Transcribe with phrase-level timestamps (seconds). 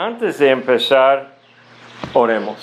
[0.00, 1.34] Antes de empezar,
[2.12, 2.56] oremos.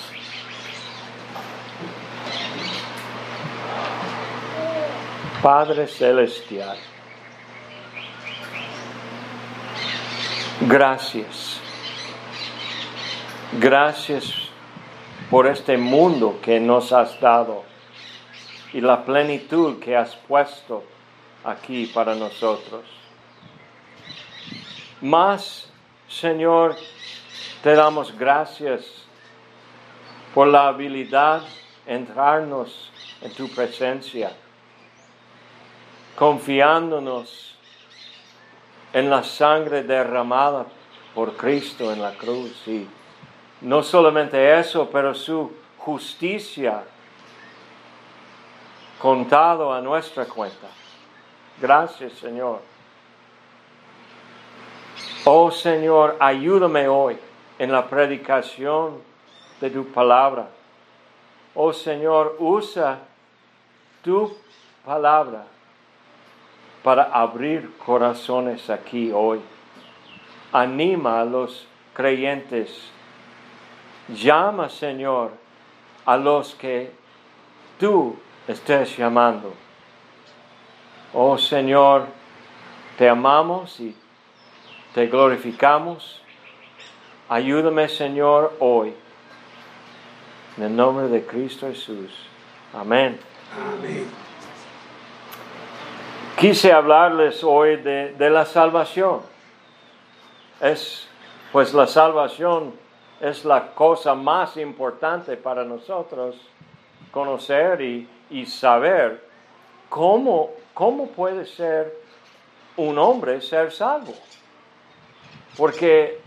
[5.42, 6.78] Padre Celestial,
[10.62, 11.60] gracias.
[13.60, 14.32] Gracias
[15.30, 17.64] por este mundo que nos has dado
[18.72, 20.84] y la plenitud que has puesto
[21.44, 22.86] aquí para nosotros.
[25.02, 25.70] Más,
[26.08, 26.76] Señor,
[27.62, 28.84] te damos gracias
[30.34, 31.42] por la habilidad
[31.84, 34.32] de entrarnos en tu presencia,
[36.14, 37.56] confiándonos
[38.92, 40.66] en la sangre derramada
[41.14, 42.66] por Cristo en la cruz.
[42.66, 42.86] Y
[43.62, 46.84] no solamente eso, pero su justicia
[49.00, 50.68] contado a nuestra cuenta.
[51.60, 52.60] Gracias, Señor.
[55.24, 57.18] Oh Señor, ayúdame hoy
[57.58, 59.00] en la predicación
[59.60, 60.48] de tu palabra.
[61.54, 62.98] Oh Señor, usa
[64.02, 64.36] tu
[64.84, 65.46] palabra
[66.82, 69.40] para abrir corazones aquí hoy.
[70.52, 72.90] Anima a los creyentes.
[74.08, 75.32] Llama, Señor,
[76.04, 76.92] a los que
[77.80, 79.52] tú estés llamando.
[81.12, 82.06] Oh Señor,
[82.98, 83.96] te amamos y
[84.94, 86.22] te glorificamos.
[87.28, 88.94] Ayúdame, Señor, hoy.
[90.56, 92.12] En el nombre de Cristo Jesús.
[92.72, 93.18] Amén.
[93.52, 94.06] Amén.
[96.38, 99.22] Quise hablarles hoy de, de la salvación.
[100.60, 101.08] Es,
[101.50, 102.74] pues la salvación
[103.20, 106.36] es la cosa más importante para nosotros
[107.10, 109.26] conocer y, y saber
[109.88, 111.92] cómo, cómo puede ser
[112.76, 114.14] un hombre ser salvo.
[115.56, 116.20] Porque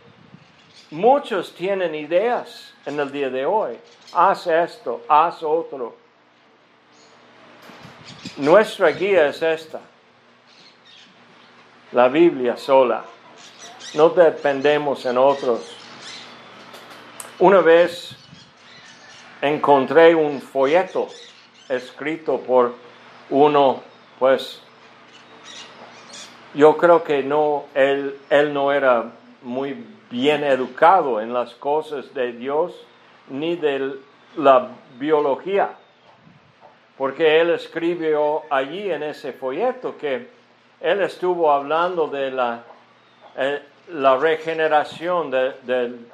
[0.91, 3.77] muchos tienen ideas en el día de hoy.
[4.13, 5.95] Haz esto, haz otro.
[8.37, 9.79] Nuestra guía es esta.
[11.91, 13.03] La Biblia sola.
[13.95, 15.75] No dependemos en otros.
[17.39, 18.15] Una vez
[19.41, 21.07] encontré un folleto
[21.69, 22.75] escrito por
[23.29, 23.81] uno,
[24.17, 24.61] pues
[26.53, 29.11] yo creo que no, él, él no era
[29.41, 32.73] muy bien educado en las cosas de Dios
[33.29, 33.95] ni de
[34.37, 35.71] la biología,
[36.97, 40.27] porque él escribió allí en ese folleto que
[40.79, 42.63] él estuvo hablando de la,
[43.37, 43.61] eh,
[44.19, 46.07] regeneración del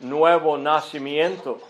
[0.00, 1.60] nuevo nacimiento.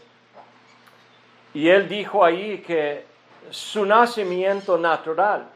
[1.54, 3.04] Y él dijo allí que
[3.50, 5.46] su nacimiento natural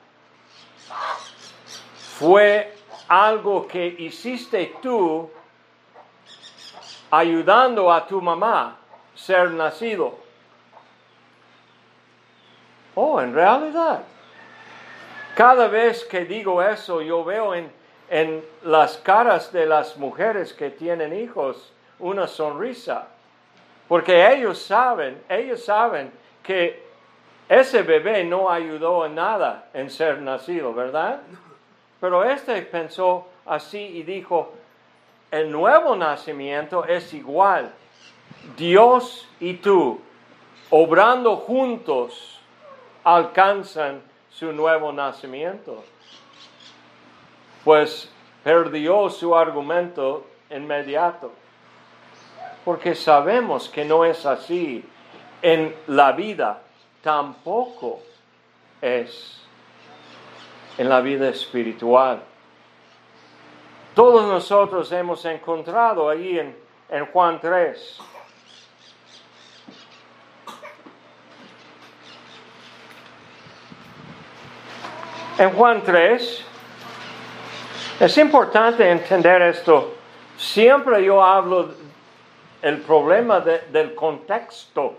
[2.18, 2.74] fue
[3.08, 5.30] algo que hiciste tú
[7.10, 8.76] ayudando a tu mamá
[9.14, 10.18] ser nacido.
[12.94, 14.00] Oh, en realidad.
[15.34, 17.70] Cada vez que digo eso, yo veo en,
[18.08, 23.08] en las caras de las mujeres que tienen hijos una sonrisa.
[23.88, 26.10] Porque ellos saben, ellos saben
[26.42, 26.84] que
[27.48, 31.20] ese bebé no ayudó en nada en ser nacido, ¿verdad?
[32.00, 34.52] Pero este pensó así y dijo,
[35.40, 37.72] el nuevo nacimiento es igual.
[38.56, 40.00] Dios y tú,
[40.70, 42.40] obrando juntos,
[43.04, 45.84] alcanzan su nuevo nacimiento.
[47.64, 48.10] Pues
[48.44, 51.32] perdió su argumento inmediato
[52.66, 54.84] porque sabemos que no es así.
[55.40, 56.62] En la vida
[57.00, 58.00] tampoco
[58.82, 59.40] es
[60.76, 62.24] en la vida espiritual.
[63.96, 66.54] Todos nosotros hemos encontrado ahí en,
[66.90, 67.98] en Juan 3.
[75.38, 76.44] En Juan 3
[78.00, 79.94] es importante entender esto.
[80.36, 81.70] Siempre yo hablo
[82.60, 84.98] el problema del contexto.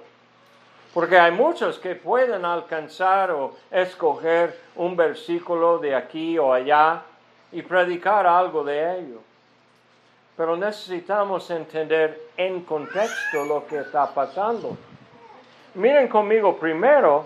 [0.91, 7.03] Porque hay muchos que pueden alcanzar o escoger un versículo de aquí o allá
[7.51, 9.21] y predicar algo de ello.
[10.35, 14.77] Pero necesitamos entender en contexto lo que está pasando.
[15.73, 17.25] Miren conmigo primero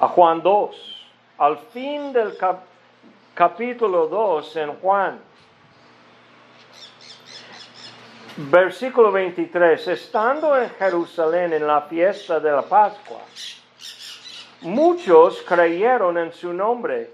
[0.00, 1.08] a Juan 2.
[1.38, 2.36] Al fin del
[3.34, 5.32] capítulo 2 en Juan
[8.36, 9.88] Versículo 23.
[9.88, 13.18] Estando en Jerusalén en la fiesta de la Pascua,
[14.62, 17.10] muchos creyeron en su nombre,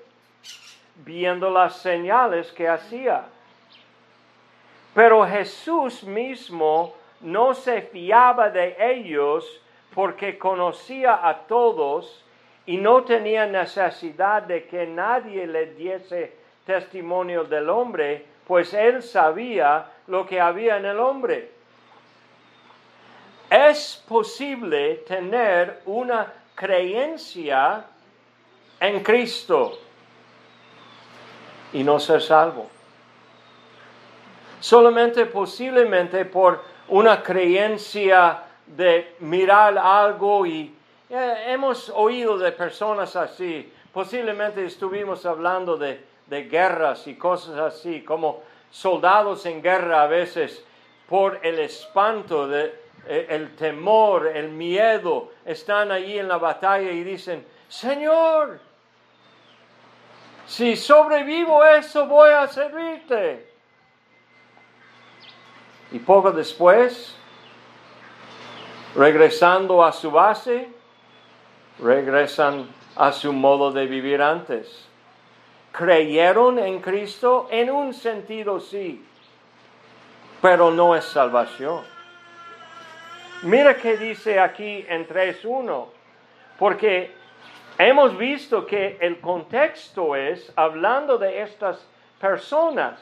[1.05, 3.25] viendo las señales que hacía.
[4.95, 9.61] Pero Jesús mismo no se fiaba de ellos
[9.95, 12.25] porque conocía a todos
[12.67, 16.37] y no tenía necesidad de que nadie le diese
[16.67, 21.51] testimonio del hombre, pues él sabía lo que había en el hombre.
[23.49, 27.85] Es posible tener una creencia
[28.81, 29.79] en Cristo
[31.73, 32.69] y no ser salvo.
[34.61, 40.75] Solamente posiblemente por una creencia de mirar algo y
[41.11, 43.73] eh, hemos oído de personas así.
[43.93, 50.65] Posiblemente estuvimos hablando de, de guerras y cosas así, como soldados en guerra a veces
[51.09, 52.75] por el espanto, de,
[53.07, 58.61] eh, el temor, el miedo, están allí en la batalla y dicen, Señor,
[60.49, 63.47] si sobrevivo eso voy a servirte.
[65.93, 67.15] Y poco después,
[68.95, 70.69] regresando a su base,
[71.79, 72.67] regresan
[72.97, 74.89] a su modo de vivir antes.
[75.71, 79.05] Creyeron en Cristo en un sentido sí,
[80.41, 81.83] pero no es salvación.
[83.43, 85.87] Mira que dice aquí en 3.1,
[86.59, 87.18] porque
[87.79, 91.87] hemos visto que el contexto es hablando de estas
[92.21, 93.01] personas.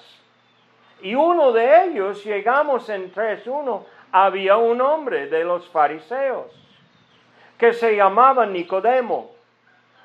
[1.00, 6.52] Y uno de ellos, llegamos en 3.1, había un hombre de los fariseos
[7.58, 9.30] que se llamaba Nicodemo,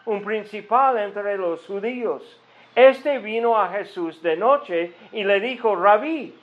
[0.06, 2.39] un principal entre los judíos.
[2.75, 6.38] Este vino a Jesús de noche y le dijo, Rabí,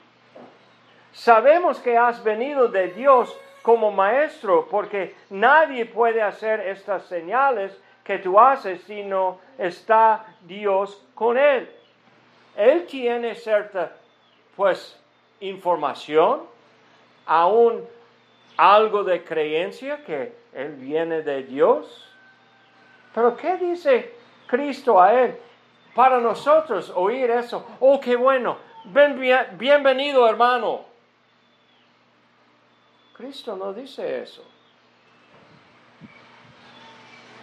[1.11, 7.75] sabemos que has venido de Dios como maestro, porque nadie puede hacer estas señales
[8.09, 11.69] que tú haces si no está Dios con él.
[12.57, 13.91] Él tiene cierta,
[14.55, 14.99] pues,
[15.41, 16.41] información,
[17.27, 17.87] aún
[18.57, 22.11] algo de creencia que Él viene de Dios.
[23.13, 24.15] Pero ¿qué dice
[24.47, 25.37] Cristo a Él?
[25.93, 28.57] Para nosotros oír eso, oh, qué bueno,
[29.55, 30.83] bienvenido hermano.
[33.13, 34.43] Cristo no dice eso.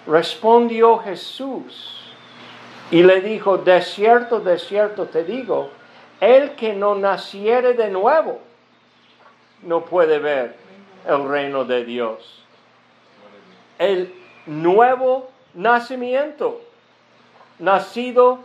[0.06, 2.12] Respondió Jesús
[2.90, 5.70] y le dijo, de cierto, de cierto te digo,
[6.20, 8.40] el que no naciere de nuevo
[9.62, 10.56] no puede ver
[11.06, 12.44] el reino de Dios.
[13.78, 14.14] El
[14.46, 16.60] nuevo nacimiento,
[17.58, 18.40] nacido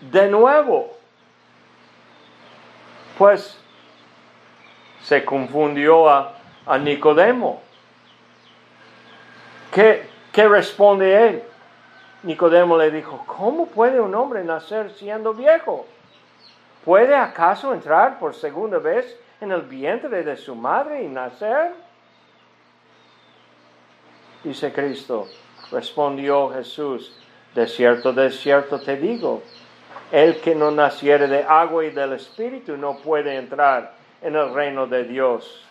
[0.00, 0.96] de nuevo.
[3.16, 3.58] Pues
[5.02, 6.34] se confundió a,
[6.80, 7.62] Nicodemo.
[9.72, 11.42] ¿Qué, ¿Qué responde él?
[12.22, 15.86] Nicodemo le dijo, ¿cómo puede un hombre nacer siendo viejo?
[16.84, 21.72] ¿Puede acaso entrar por segunda vez en el vientre de su madre y nacer?
[24.42, 25.28] Dice Cristo,
[25.70, 27.20] respondió Jesús,
[27.54, 29.42] de cierto, de cierto te digo,
[30.10, 34.86] el que no naciere de agua y del Espíritu no puede entrar en el reino
[34.86, 35.64] de Dios.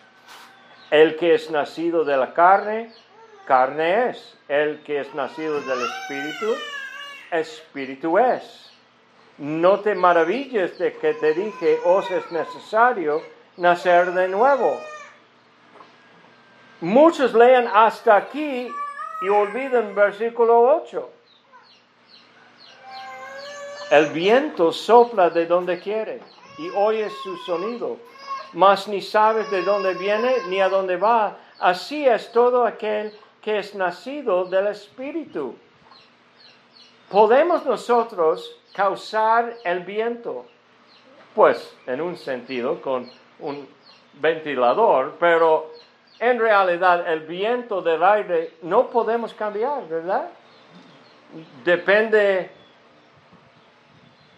[0.90, 2.92] El que es nacido de la carne,
[3.48, 4.34] carne es.
[4.46, 6.54] El que es nacido del Espíritu,
[7.30, 8.70] Espíritu es.
[9.38, 13.22] No te maravilles de que te dije, os es necesario
[13.56, 14.78] nacer de nuevo.
[16.80, 18.70] Muchos leen hasta aquí
[19.22, 21.10] y olvidan versículo 8.
[23.90, 26.20] El viento sopla de donde quiere
[26.58, 27.96] y oyes su sonido,
[28.52, 31.38] mas ni sabes de dónde viene ni a dónde va.
[31.58, 33.12] Así es todo aquel
[33.48, 35.56] que es nacido del Espíritu.
[37.08, 40.44] ¿Podemos nosotros causar el viento?
[41.34, 43.66] Pues en un sentido con un
[44.20, 45.72] ventilador, pero
[46.18, 50.28] en realidad el viento del aire no podemos cambiar, ¿verdad?
[51.64, 52.50] Depende,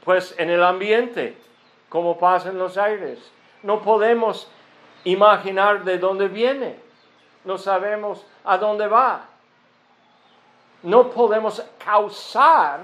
[0.05, 1.37] pues, en el ambiente,
[1.89, 3.19] como pasa en los aires.
[3.65, 4.49] No podemos
[5.03, 6.90] imaginar de dónde viene.
[7.45, 9.27] No sabemos a dónde va.
[10.83, 12.81] No podemos causar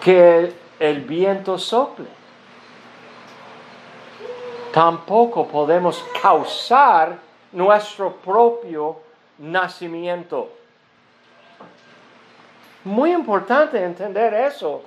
[0.00, 2.20] que el viento sople
[4.72, 7.18] tampoco podemos causar
[7.52, 9.00] nuestro propio
[9.38, 10.50] nacimiento.
[12.84, 14.82] Muy importante entender eso.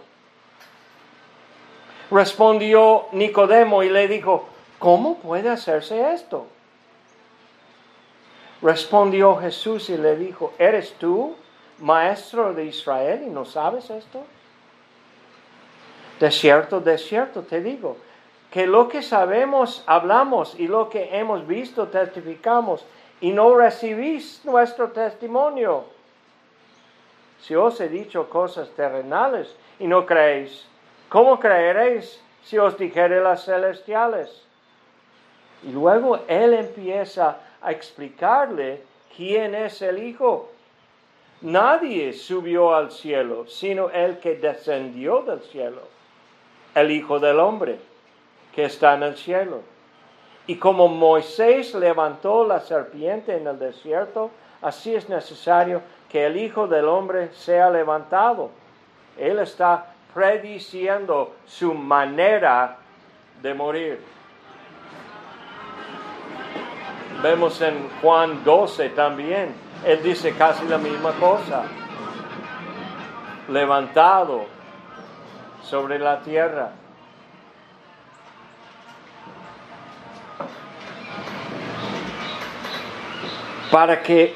[2.09, 4.47] Respondió Nicodemo y le dijo,
[4.84, 6.46] ¿cómo puede hacerse esto?
[8.62, 11.38] Respondió Jesús y le dijo, ¿eres tú
[11.80, 14.25] maestro de Israel y no sabes esto?
[16.20, 17.96] De cierto, de cierto te digo,
[18.52, 22.86] que lo que sabemos hablamos y lo que hemos visto testificamos
[23.22, 25.86] y no recibís nuestro testimonio.
[27.40, 30.68] Si os he dicho cosas terrenales y no creéis,
[31.08, 34.44] ¿cómo creeréis si os dijere las celestiales?
[35.63, 38.82] Y luego él empieza a explicarle
[39.15, 40.50] quién es el Hijo.
[41.41, 45.82] Nadie subió al cielo, sino el que descendió del cielo,
[46.75, 47.79] el Hijo del Hombre,
[48.53, 49.62] que está en el cielo.
[50.48, 56.67] Y como Moisés levantó la serpiente en el desierto, así es necesario que el Hijo
[56.67, 58.51] del Hombre sea levantado.
[59.17, 62.77] Él está prediciendo su manera
[63.41, 64.12] de morir.
[67.24, 71.63] Vemos en Juan 12 también, él dice casi la misma cosa.
[73.48, 74.44] Levantado
[75.63, 76.72] sobre la tierra.
[83.72, 84.36] Para que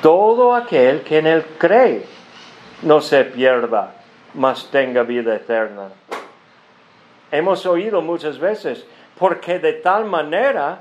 [0.00, 2.06] todo aquel que en él cree
[2.82, 3.92] no se pierda,
[4.34, 5.88] mas tenga vida eterna.
[7.32, 8.86] Hemos oído muchas veces,
[9.18, 10.78] porque de tal manera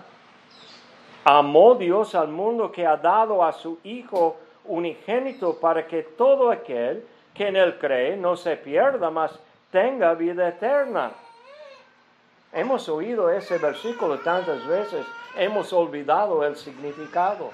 [1.24, 7.06] amó Dios al mundo que ha dado a su Hijo unigénito para que todo aquel
[7.34, 9.32] que en él cree no se pierda, mas
[9.72, 11.12] tenga vida eterna.
[12.52, 17.50] Hemos oído ese versículo tantas veces, hemos olvidado el significado.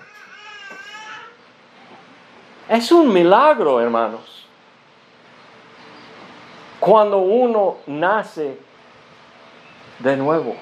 [2.67, 4.45] Es un milagro, hermanos.
[6.79, 8.59] Cuando uno nace
[9.99, 10.55] de nuevo.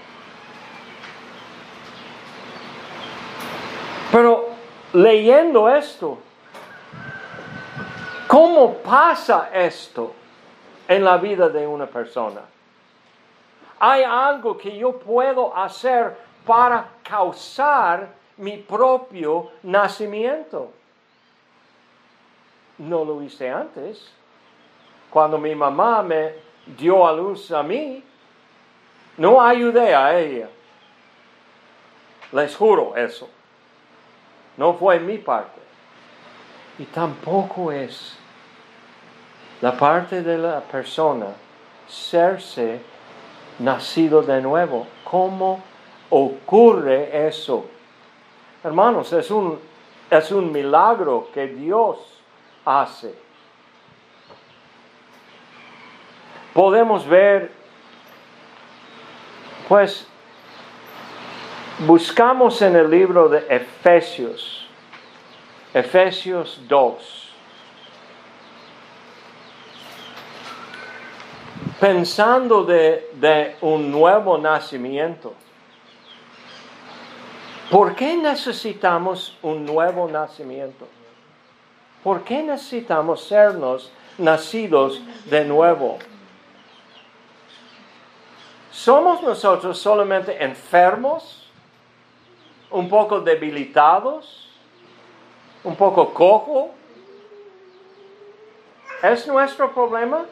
[4.12, 4.50] Pero
[4.94, 6.18] leyendo esto,
[8.28, 10.14] ¿cómo pasa esto
[10.88, 12.42] en la vida de una persona?
[13.80, 20.72] Hay algo que yo puedo hacer para causar mi propio nacimiento
[22.78, 24.12] no lo hice antes.
[25.10, 26.34] Cuando mi mamá me
[26.66, 28.04] dio a luz a mí,
[29.18, 30.50] no ayudé a ella.
[32.32, 33.30] Les juro eso.
[34.58, 35.62] No fue mi parte.
[36.80, 38.18] Y tampoco es
[39.62, 41.28] la parte de la persona
[41.88, 42.82] serse
[43.60, 44.88] nacido de nuevo.
[45.04, 45.64] ¿Cómo
[46.10, 47.66] ocurre eso?
[48.64, 49.60] Hermanos, es un,
[50.10, 52.22] es un milagro que Dios
[52.66, 53.16] hace.
[56.54, 57.52] Podemos ver,
[59.68, 60.08] pues,
[61.80, 64.66] buscamos en el libro de Efesios,
[65.74, 67.34] Efesios 2,
[71.80, 75.34] pensando de, de un nuevo nacimiento.
[77.70, 80.88] ¿Por qué necesitamos un nuevo nacimiento?
[82.04, 86.00] ¿Por qué necesitamos sernos nacidos de nuevo?
[88.72, 91.47] ¿Somos nosotros solamente enfermos?
[92.70, 94.50] ¿Un poco debilitados?
[95.64, 96.72] ¿Un poco cojo?
[99.02, 100.26] ¿Es nuestro problema?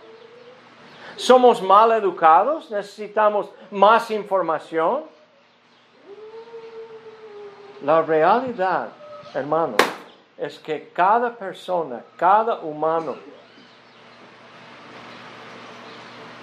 [1.15, 2.69] ¿Somos mal educados?
[2.71, 5.03] ¿Necesitamos más información?
[7.83, 8.89] La realidad,
[9.33, 9.77] hermanos,
[10.37, 13.15] es que cada persona, cada humano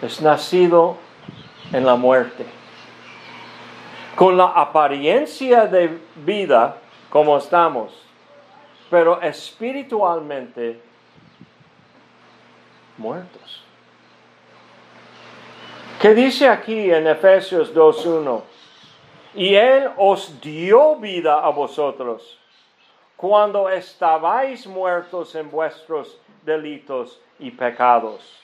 [0.01, 0.97] es nacido
[1.73, 2.62] en la muerte.
[4.17, 6.77] Con la apariencia de vida
[7.11, 7.93] como estamos,
[8.91, 10.81] pero espiritualmente
[12.99, 13.65] muertos.
[16.01, 18.43] ¿Qué dice aquí en Efesios 2.1?
[19.35, 22.39] Y Él os dio vida a vosotros
[23.17, 28.43] cuando estabais muertos en vuestros delitos y pecados.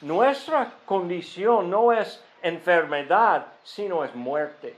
[0.00, 4.76] Nuestra condición no es enfermedad, sino es muerte.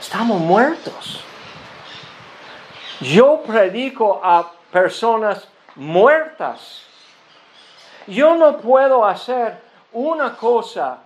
[0.00, 1.24] Estamos muertos.
[3.00, 6.82] Yo predico a personas muertas.
[8.06, 9.60] Yo no puedo hacer
[9.92, 10.98] una cosa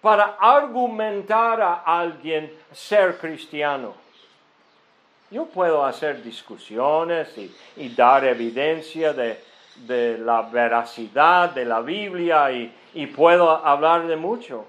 [0.00, 3.94] para argumentar a alguien ser cristiano.
[5.30, 7.28] Yo puedo hacer discusiones
[7.76, 9.42] y, dar evidencia de,
[9.86, 14.66] la veracidad de la Biblia y, y puedo hablar de mucho.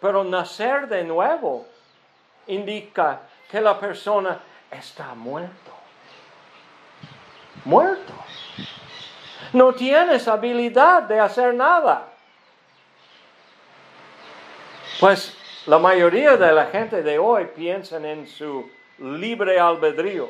[0.00, 1.66] Pero nacer de nuevo
[2.46, 3.20] indica
[3.50, 4.38] que la persona
[4.70, 5.72] está muerto.
[7.64, 8.12] muerto.
[9.52, 12.08] No tienes habilidad de hacer nada.
[15.00, 15.36] Pues
[15.66, 20.28] la mayoría de la gente de hoy piensan en su libre albedrío.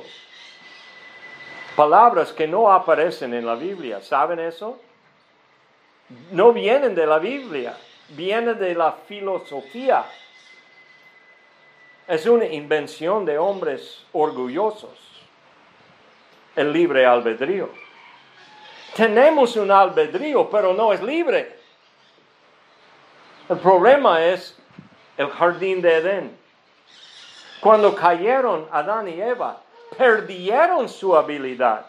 [1.76, 4.00] Palabras que no aparecen en la Biblia.
[4.00, 4.78] ¿Saben eso?
[6.31, 7.76] No vienen de la Biblia,
[8.11, 10.04] vienen de la filosofía.
[12.07, 14.99] Es una invención de hombres orgullosos.
[16.54, 17.69] El libre albedrío.
[18.95, 21.59] Tenemos un albedrío, pero no es libre.
[23.49, 24.57] El problema es
[25.16, 26.38] el jardín de Edén.
[27.61, 29.63] Cuando cayeron Adán y Eva,
[29.97, 31.87] perdieron su habilidad.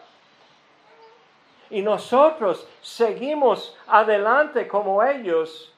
[1.70, 5.72] Y nosotros seguimos adelante como ellos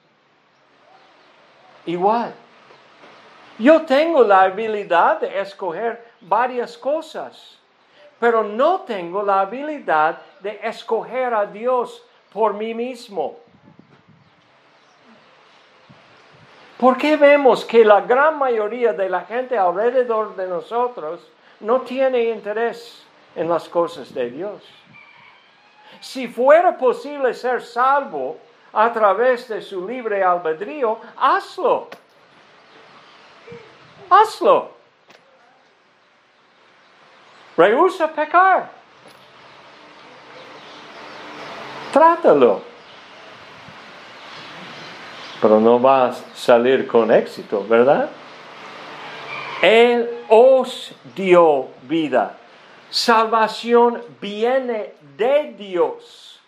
[1.86, 2.34] igual.
[3.58, 7.58] Yo tengo la habilidad de escoger varias cosas,
[8.20, 13.38] pero no tengo la habilidad de escoger a Dios por mí mismo.
[16.78, 21.20] ¿Por qué vemos que la gran mayoría de la gente alrededor de nosotros
[21.60, 24.62] no tiene interés en las cosas de Dios?
[26.00, 28.38] Si fuera posible ser salvo
[28.72, 31.88] a través de su libre albedrío, hazlo.
[34.10, 34.70] Hazlo.
[37.56, 38.70] Rehúsa pecar.
[41.92, 42.68] Trátalo
[45.40, 48.10] pero no va a salir con éxito, ¿verdad?
[49.62, 52.36] Él os dio vida.
[52.90, 56.40] Salvación viene de Dios.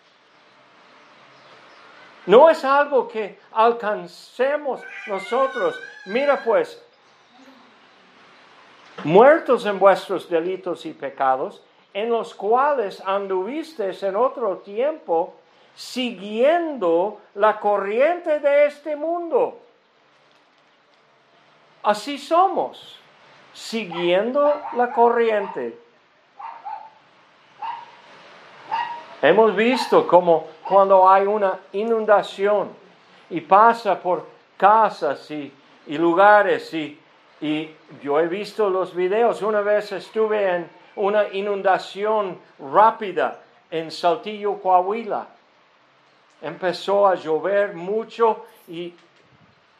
[2.25, 5.79] No es algo que alcancemos nosotros.
[6.05, 6.81] Mira pues,
[9.03, 15.33] muertos en vuestros delitos y pecados, en los cuales anduvisteis en otro tiempo,
[15.75, 19.59] siguiendo la corriente de este mundo.
[21.83, 23.00] Así somos,
[23.53, 25.77] siguiendo la corriente.
[29.21, 32.69] Hemos visto como cuando hay una inundación
[33.29, 34.25] y pasa por
[34.57, 35.53] casas y,
[35.87, 36.99] lugares y,
[37.39, 44.59] y yo he visto los videos, una vez estuve en una inundación rápida en Saltillo,
[44.61, 45.27] Coahuila
[46.41, 48.93] empezó a llover mucho y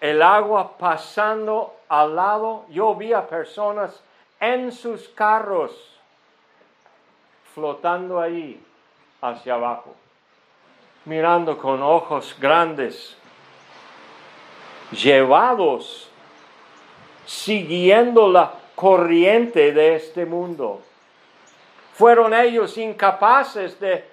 [0.01, 2.65] el agua pasando al lado.
[2.69, 4.03] Yo vi a personas
[4.39, 5.71] en sus carros
[7.53, 8.61] flotando ahí
[9.21, 9.95] hacia abajo,
[11.05, 13.15] mirando con ojos grandes,
[14.91, 16.09] llevados,
[17.25, 20.81] siguiendo la corriente de este mundo.
[21.93, 24.09] Fueron ellos incapaces de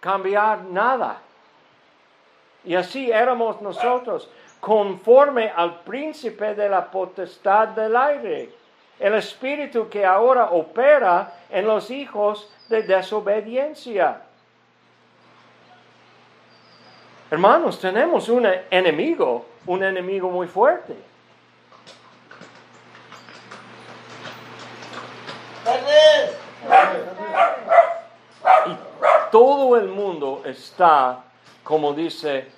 [0.00, 1.20] cambiar nada.
[2.64, 4.28] Y así éramos nosotros,
[4.60, 8.50] conforme al príncipe de la potestad del aire,
[8.98, 14.22] el espíritu que ahora opera en los hijos de desobediencia.
[17.30, 20.96] Hermanos, tenemos un enemigo, un enemigo muy fuerte.
[28.66, 28.76] Y
[29.30, 31.22] todo el mundo está,
[31.62, 32.57] como dice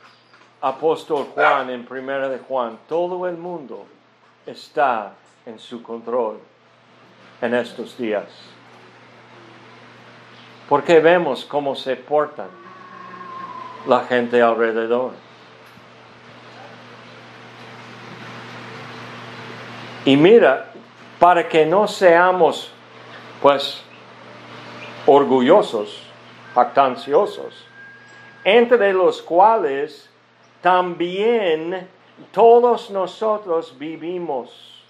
[0.61, 3.87] apóstol Juan en primera de Juan, todo el mundo
[4.47, 5.15] está
[5.47, 6.39] en su control
[7.41, 8.27] en estos días.
[10.69, 12.49] Porque vemos cómo se portan
[13.87, 15.13] la gente alrededor.
[20.05, 20.73] Y mira,
[21.19, 22.71] para que no seamos
[23.43, 23.83] pues
[25.07, 26.03] orgullosos,
[26.55, 27.67] actanciosos,
[28.45, 30.10] entre los cuales
[30.61, 31.89] también
[32.33, 34.85] todos nosotros vivimos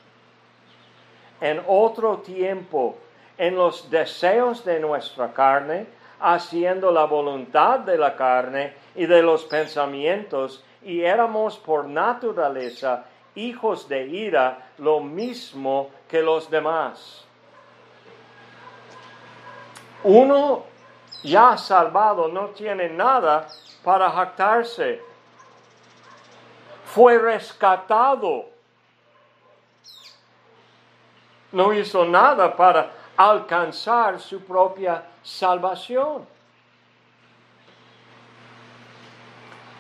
[1.40, 2.96] en otro tiempo
[3.38, 5.86] en los deseos de nuestra carne,
[6.20, 13.04] haciendo la voluntad de la carne y de los pensamientos, y éramos por naturaleza
[13.34, 17.24] hijos de ira, lo mismo que los demás.
[20.04, 20.64] Uno
[21.22, 23.48] ya salvado no tiene nada
[23.82, 25.09] para jactarse
[26.94, 28.46] fue rescatado.
[31.52, 36.26] No hizo nada para alcanzar su propia salvación.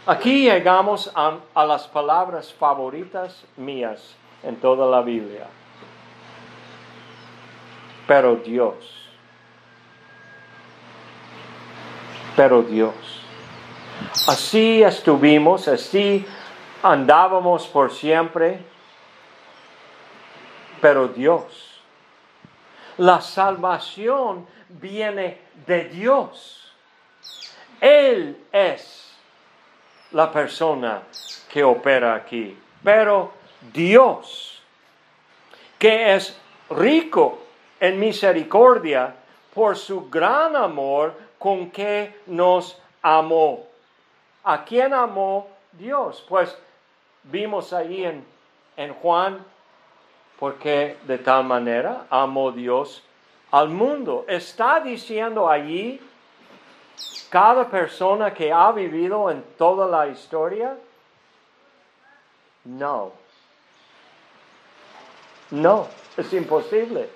[0.06, 5.46] Aquí llegamos a, a, las palabras favoritas mías en toda la Biblia.
[8.06, 9.00] Pero Dios.
[12.40, 12.94] pero Dios.
[14.26, 16.24] Así estuvimos, así
[16.82, 18.60] andábamos por siempre,
[20.80, 21.82] pero Dios.
[22.98, 26.72] La salvación viene de Dios.
[27.80, 29.16] Él es
[30.12, 31.02] la persona
[31.50, 33.32] que opera aquí, pero
[33.72, 34.62] Dios,
[35.78, 36.36] que es
[36.68, 37.38] rico
[37.78, 39.14] en misericordia
[39.54, 43.66] por su gran amor con que nos amó.
[44.44, 46.24] ¿A quién amó Dios?
[46.28, 46.56] Pues
[47.30, 48.24] vimos ahí en,
[48.76, 49.44] en Juan,
[50.38, 53.02] porque de tal manera amó Dios
[53.50, 54.24] al mundo.
[54.28, 56.00] Está diciendo allí
[57.28, 60.76] cada persona que ha vivido en toda la historia,
[62.64, 63.12] no.
[65.50, 67.08] No, es imposible.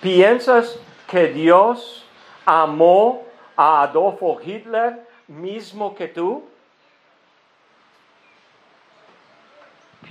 [0.00, 2.04] ¿Piensas que Dios
[2.44, 3.24] amó
[3.56, 6.44] a Adolfo Hitler mismo que tú?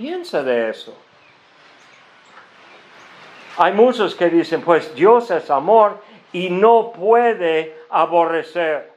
[0.00, 0.96] Piensa de eso.
[3.58, 6.00] Hay muchos que dicen, pues Dios es amor
[6.32, 8.90] y no puede aborrecer.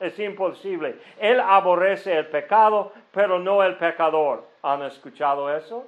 [0.00, 0.96] Es imposible.
[1.20, 4.44] Él aborrece el pecado, pero no el pecador.
[4.64, 5.86] ¿Han escuchado eso?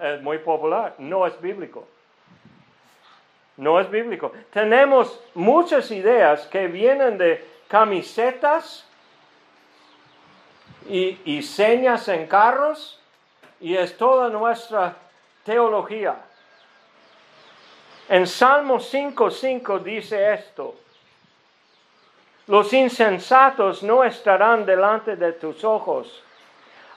[0.00, 0.94] Es muy popular.
[0.98, 1.88] No es bíblico.
[3.56, 4.30] No es bíblico.
[4.52, 8.88] Tenemos muchas ideas que vienen de camisetas
[10.88, 13.01] y, señas en carros
[13.62, 14.96] y es toda nuestra
[15.44, 16.16] teología.
[18.08, 20.74] En Salmo 5.5 dice esto.
[22.48, 26.24] Los insensatos no estarán delante de tus ojos.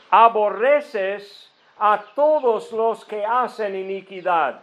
[0.10, 4.62] Aborreces a todos los que hacen iniquidad.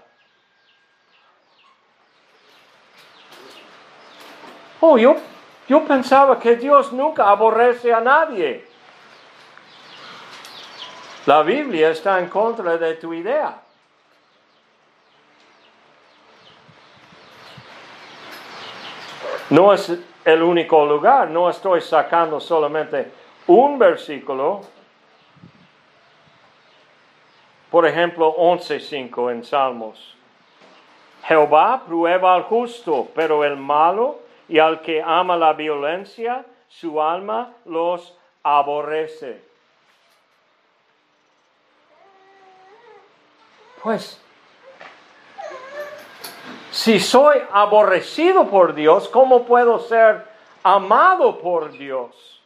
[4.81, 5.17] Oh, yo,
[5.69, 8.72] yo pensaba que Dios nunca aborrece a nadie.
[11.27, 13.61] La Biblia está en contra de tu idea.
[19.51, 19.93] No es
[20.25, 23.13] el único lugar, no estoy sacando solamente
[23.47, 24.63] un versículo.
[27.71, 30.17] Por ejemplo, 11.5 en Salmos.
[31.25, 37.53] Jehová prueba al justo, pero el malo y al que ama la violencia, su alma
[37.65, 39.52] los aborrece.
[43.83, 44.21] Pues,
[46.71, 50.25] si soy aborrecido por Dios, ¿cómo puedo ser
[50.63, 52.41] amado por Dios?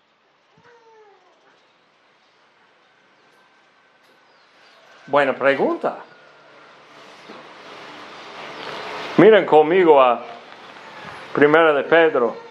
[5.07, 5.99] Buena pregunta.
[9.19, 10.23] Miren conmigo a
[11.33, 12.46] Primera de Pedro.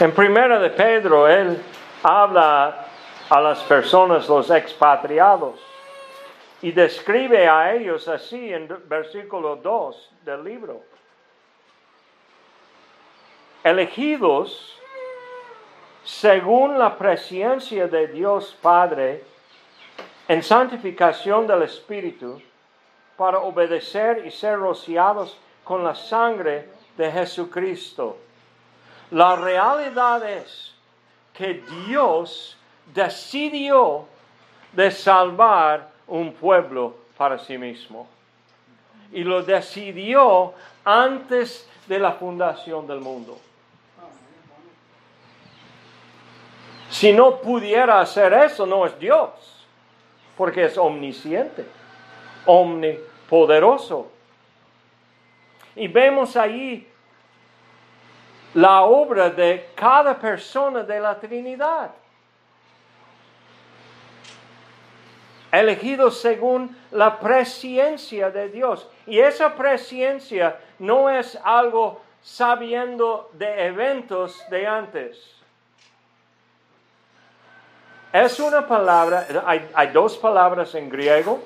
[0.00, 1.62] En Primera de Pedro, él
[2.02, 2.86] habla
[3.28, 5.60] a las personas, los expatriados,
[6.62, 10.80] y describe a ellos así en versículo 2 del libro.
[13.62, 14.78] Elegidos
[16.02, 19.22] según la presencia de Dios Padre,
[20.28, 22.40] en santificación del Espíritu
[23.18, 28.16] para obedecer y ser rociados con la sangre de Jesucristo.
[29.10, 30.72] La realidad es
[31.32, 32.56] que Dios
[32.94, 34.06] decidió
[34.72, 38.06] de salvar un pueblo para sí mismo.
[39.12, 43.38] Y lo decidió antes de la fundación del mundo.
[46.90, 49.30] Si no pudiera hacer eso, no es Dios
[50.40, 51.66] porque es omnisciente,
[52.46, 54.10] omnipoderoso.
[55.76, 56.88] Y vemos ahí
[58.54, 61.90] la obra de cada persona de la Trinidad.
[65.52, 68.88] Elegidos según la presencia de Dios.
[69.06, 75.40] Y esa presencia no es algo sabiendo de eventos de antes
[78.12, 81.40] es una palabra, hay, dos palabras en griego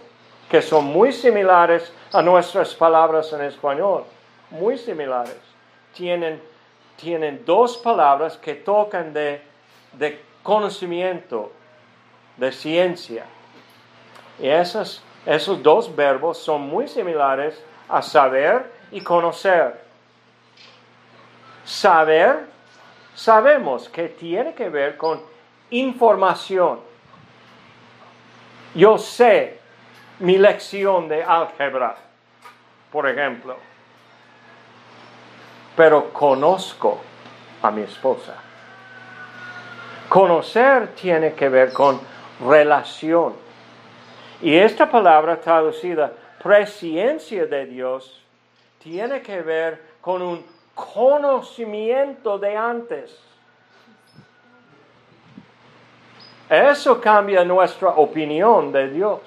[0.48, 4.04] que son muy similares a nuestras palabras en español,
[4.50, 5.36] muy similares.
[5.94, 6.40] Tienen,
[6.96, 9.42] tienen dos palabras que tocan de,
[9.92, 11.52] de conocimiento,
[12.36, 13.24] de ciencia.
[14.38, 15.02] Y esos
[15.62, 19.82] dos verbos son muy similares a saber y conocer.
[21.64, 22.46] Saber,
[23.14, 25.22] sabemos que tiene que ver con
[25.70, 26.80] información.
[28.74, 29.58] Yo sé
[30.18, 31.96] mi lección de álgebra,
[32.90, 33.56] por ejemplo.
[35.76, 37.00] Pero conozco
[37.62, 38.34] a mi esposa.
[40.08, 42.00] Conocer tiene que ver con
[42.46, 43.34] relación.
[44.40, 48.22] Y esta palabra traducida, presciencia de Dios,
[48.78, 53.18] tiene que ver con un conocimiento de antes.
[56.50, 59.20] Eso cambia nuestra opinión de Dios.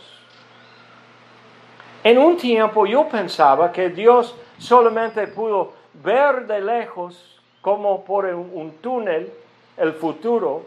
[2.03, 8.77] En un tiempo yo pensaba que Dios solamente pudo ver de lejos, como por un
[8.81, 9.31] túnel,
[9.77, 10.65] el futuro,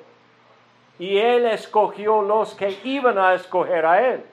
[0.99, 4.25] y Él escogió los que iban a escoger a Él.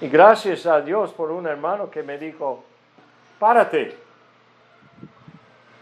[0.00, 2.64] Y gracias a Dios por un hermano que me dijo,
[3.38, 3.96] párate,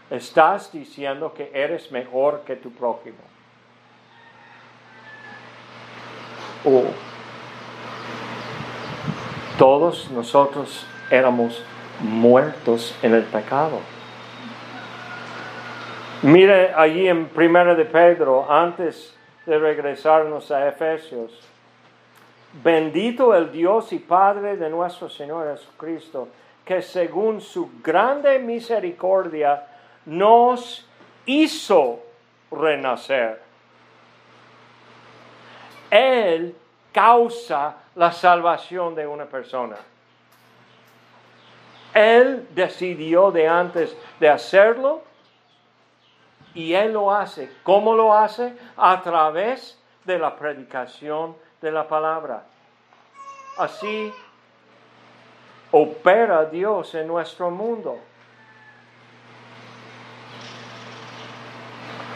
[0.09, 3.17] estás diciendo que eres mejor que tu prójimo.
[6.65, 6.83] O
[9.57, 11.63] todos nosotros éramos
[12.01, 13.79] muertos en el pecado.
[16.21, 21.31] Mire allí en Primera de Pedro, antes de regresarnos a Efesios,
[22.61, 26.27] bendito el Dios y Padre de nuestro Señor Jesucristo,
[26.65, 29.63] que según su grande misericordia
[30.05, 30.85] nos
[31.25, 31.99] hizo
[32.51, 33.41] renacer.
[35.89, 36.55] Él
[36.91, 39.77] causa la salvación de una persona.
[41.93, 45.01] Él decidió de antes de hacerlo
[46.53, 47.51] y Él lo hace.
[47.63, 48.55] ¿Cómo lo hace?
[48.77, 52.43] A través de la predicación de la palabra.
[53.57, 54.13] Así
[55.71, 57.97] opera Dios en nuestro mundo.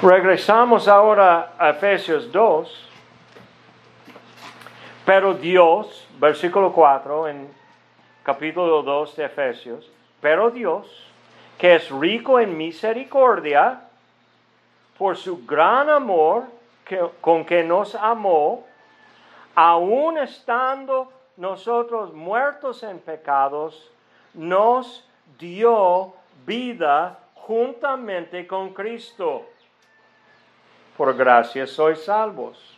[0.01, 2.89] Regresamos ahora a Efesios 2.
[5.05, 7.62] Pero Dios, versículo 4 en
[8.23, 10.88] capítulo 2 de Efesios, pero Dios,
[11.57, 13.81] que es rico en misericordia,
[14.97, 16.45] por su gran amor
[17.19, 18.65] con que nos amó,
[19.55, 23.91] aun estando nosotros muertos en pecados,
[24.33, 25.07] nos
[25.38, 26.13] dio
[26.45, 29.45] vida juntamente con Cristo.
[30.95, 32.77] Por gracia sois salvos.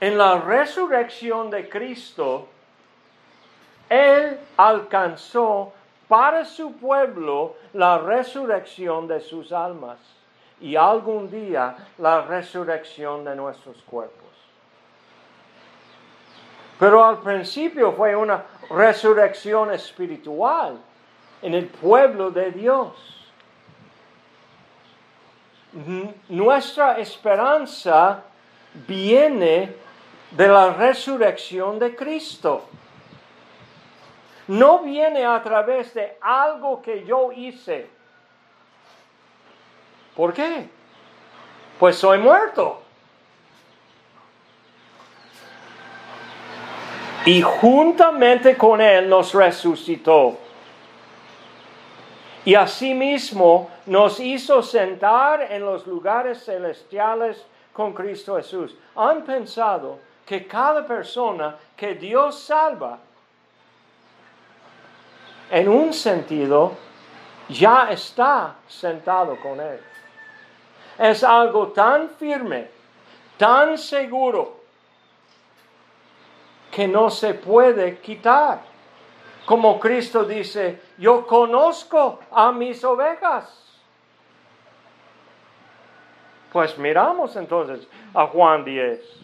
[0.00, 2.48] En la resurrección de Cristo,
[3.94, 5.72] Él alcanzó
[6.08, 9.98] para su pueblo la resurrección de sus almas
[10.60, 14.20] y algún día la resurrección de nuestros cuerpos.
[16.78, 20.76] Pero al principio fue una resurrección espiritual
[21.40, 23.30] en el pueblo de Dios.
[26.28, 28.24] Nuestra esperanza
[28.88, 29.76] viene
[30.32, 32.64] de la resurrección de Cristo.
[34.48, 37.88] No viene a través de algo que yo hice.
[40.14, 40.68] ¿Por qué?
[41.78, 42.82] Pues soy muerto.
[47.26, 50.38] Y juntamente con Él nos resucitó.
[52.44, 58.76] Y asimismo nos hizo sentar en los lugares celestiales con Cristo Jesús.
[58.94, 62.98] ¿Han pensado que cada persona que Dios salva,
[65.54, 66.72] en un sentido,
[67.48, 69.78] ya está sentado con Él?
[70.98, 72.68] Es algo tan firme,
[73.38, 74.56] tan seguro,
[76.72, 78.62] que no se puede quitar.
[79.46, 83.80] Como Cristo dice, yo conozco a mis ovejas.
[86.52, 89.23] Pues miramos entonces a Juan 10.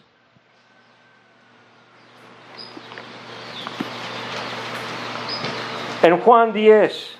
[6.03, 7.17] En Juan 10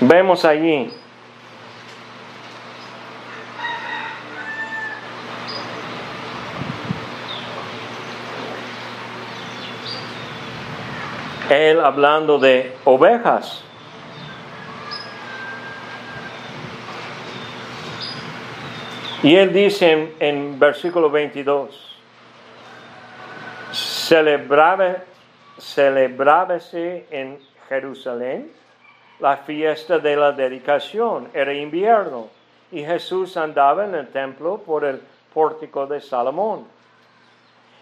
[0.00, 0.92] vemos allí
[11.50, 13.62] él hablando de ovejas.
[19.22, 21.85] Y él dice en, en versículo 22,
[23.76, 24.96] celebraba,
[25.58, 28.50] celebrábase en Jerusalén
[29.18, 32.28] la fiesta de la dedicación, era invierno,
[32.70, 35.00] y Jesús andaba en el templo por el
[35.32, 36.66] pórtico de Salomón.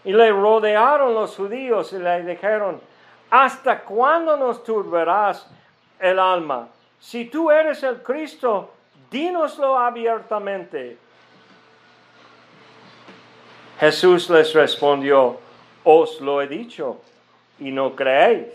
[0.05, 2.81] Y le rodearon los judíos y le dijeron,
[3.31, 5.49] ¿hasta cuándo nos turbarás
[5.99, 6.69] el alma?
[7.01, 8.71] Si tú eres el Cristo,
[9.11, 10.99] dínoslo abiertamente.
[13.81, 15.39] Jesús les respondió,
[15.85, 17.01] os lo he dicho
[17.61, 18.47] y no creéis.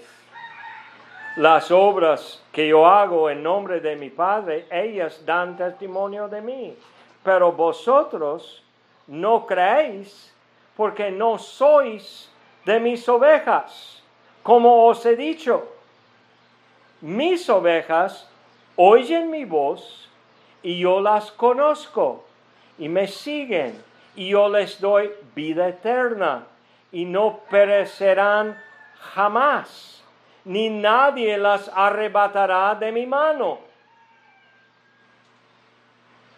[1.38, 6.76] Las obras que yo hago en nombre de mi Padre, ellas dan testimonio de mí.
[7.24, 8.64] Pero vosotros
[9.08, 10.34] no creéis
[10.76, 12.30] porque no sois
[12.66, 14.04] de mis ovejas,
[14.44, 15.68] como os he dicho.
[17.02, 18.28] Mis ovejas
[18.76, 20.10] oyen mi voz
[20.62, 22.26] y yo las conozco
[22.78, 23.82] y me siguen
[24.16, 26.49] y yo les doy vida eterna
[26.92, 28.58] y no perecerán
[29.14, 30.04] jamás,
[30.46, 33.60] ni nadie las arrebatará de mi mano.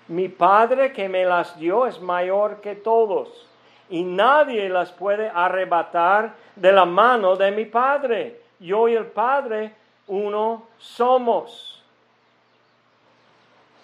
[0.08, 3.48] Mi Padre que me las dio es mayor que todos,
[3.90, 8.42] y nadie las puede arrebatar de la mano de mi Padre.
[8.60, 9.74] Yo y el Padre
[10.08, 11.82] uno somos.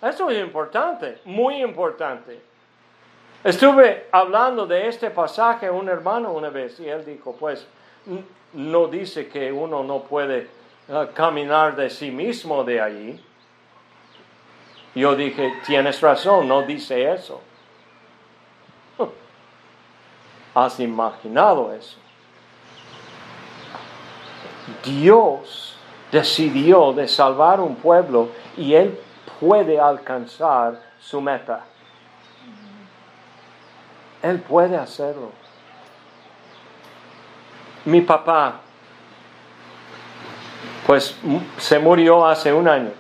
[0.02, 2.42] Eso es importante, muy importante.
[3.48, 7.66] Estuve hablando de este pasaje a un hermano una vez y él dijo, pues
[8.52, 10.50] no dice que uno no puede
[10.90, 13.26] uh, caminar de sí mismo de allí.
[14.94, 17.40] Yo dije, tienes razón, no dice eso.
[20.54, 21.98] ¿Has imaginado eso?
[24.84, 25.78] Dios
[26.12, 29.00] decidió de salvar un pueblo y él
[29.40, 31.64] puede alcanzar su meta.
[34.22, 35.32] Él puede hacerlo.
[37.86, 38.62] Mi papá,
[40.86, 41.18] pues
[41.58, 42.92] se murió hace un año,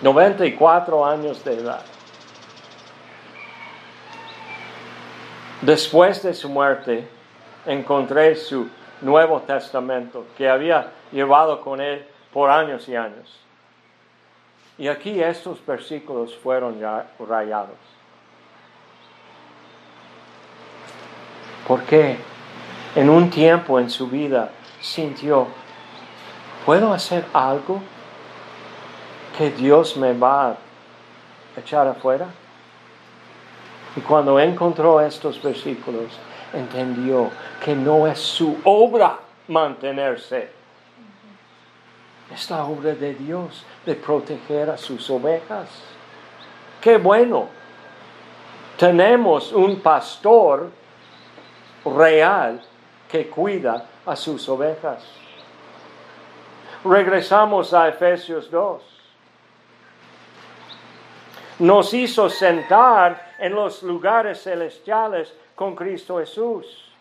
[0.00, 1.84] 94 años de edad.
[5.60, 7.08] Después de su muerte,
[7.66, 8.68] encontré su
[9.00, 13.40] Nuevo Testamento que había llevado con él por años y años.
[14.76, 17.93] Y aquí estos versículos fueron ya rayados.
[21.66, 22.18] Porque
[22.94, 24.50] en un tiempo en su vida
[24.80, 25.46] sintió,
[26.66, 27.80] ¿puedo hacer algo
[29.36, 30.56] que Dios me va a
[31.56, 32.26] echar afuera?
[33.96, 36.12] Y cuando encontró estos versículos,
[36.52, 37.30] entendió
[37.64, 40.50] que no es su obra mantenerse.
[42.32, 45.68] Es la obra de Dios de proteger a sus ovejas.
[46.80, 47.48] Qué bueno.
[48.76, 50.70] Tenemos un pastor
[51.84, 52.60] real
[53.08, 55.04] que cuida a sus ovejas.
[56.84, 58.82] Regresamos a Efesios 2.
[61.60, 66.92] Nos hizo sentar en los lugares celestiales con Cristo Jesús.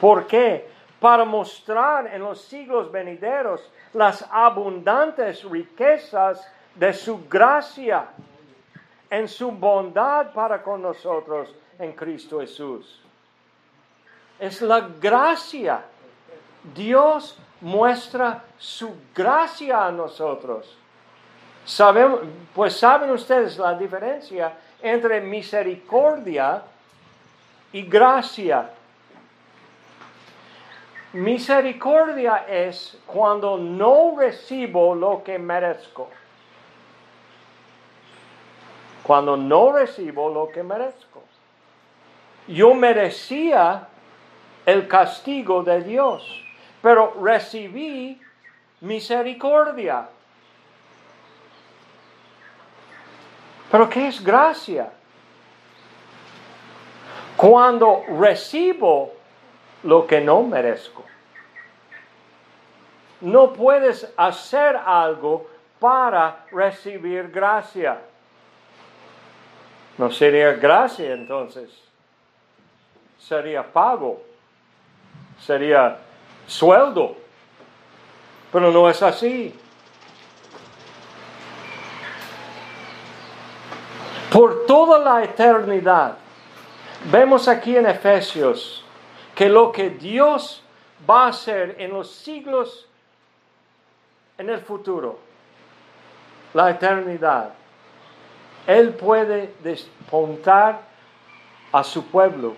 [0.00, 0.68] ¿Por qué?
[0.98, 3.60] Para mostrar en los siglos venideros
[3.92, 8.06] las abundantes riquezas de su gracia
[9.10, 12.99] en su bondad para con nosotros en Cristo Jesús
[14.40, 15.84] es la gracia.
[16.74, 20.76] Dios muestra su gracia a nosotros.
[22.54, 26.62] pues saben ustedes la diferencia entre misericordia
[27.72, 28.70] y gracia.
[31.12, 36.08] Misericordia es cuando no recibo lo que merezco.
[39.02, 41.22] Cuando no recibo lo que merezco.
[42.46, 43.88] Yo merecía
[44.70, 46.42] el castigo de Dios,
[46.80, 48.20] pero recibí
[48.80, 50.08] misericordia.
[53.70, 54.90] Pero ¿qué es gracia?
[57.36, 59.12] Cuando recibo
[59.84, 61.04] lo que no merezco.
[63.20, 67.98] No puedes hacer algo para recibir gracia.
[69.98, 71.70] No sería gracia entonces,
[73.18, 74.29] sería pago
[75.44, 75.98] sería
[76.46, 77.16] sueldo.
[78.52, 79.54] Pero no es así.
[84.30, 86.16] Por toda la eternidad,
[87.10, 88.84] vemos aquí en Efesios
[89.34, 90.62] que lo que Dios
[91.08, 92.86] va a hacer en los siglos,
[94.38, 95.18] en el futuro,
[96.54, 97.50] la eternidad,
[98.66, 100.80] Él puede despontar
[101.72, 102.54] a su pueblo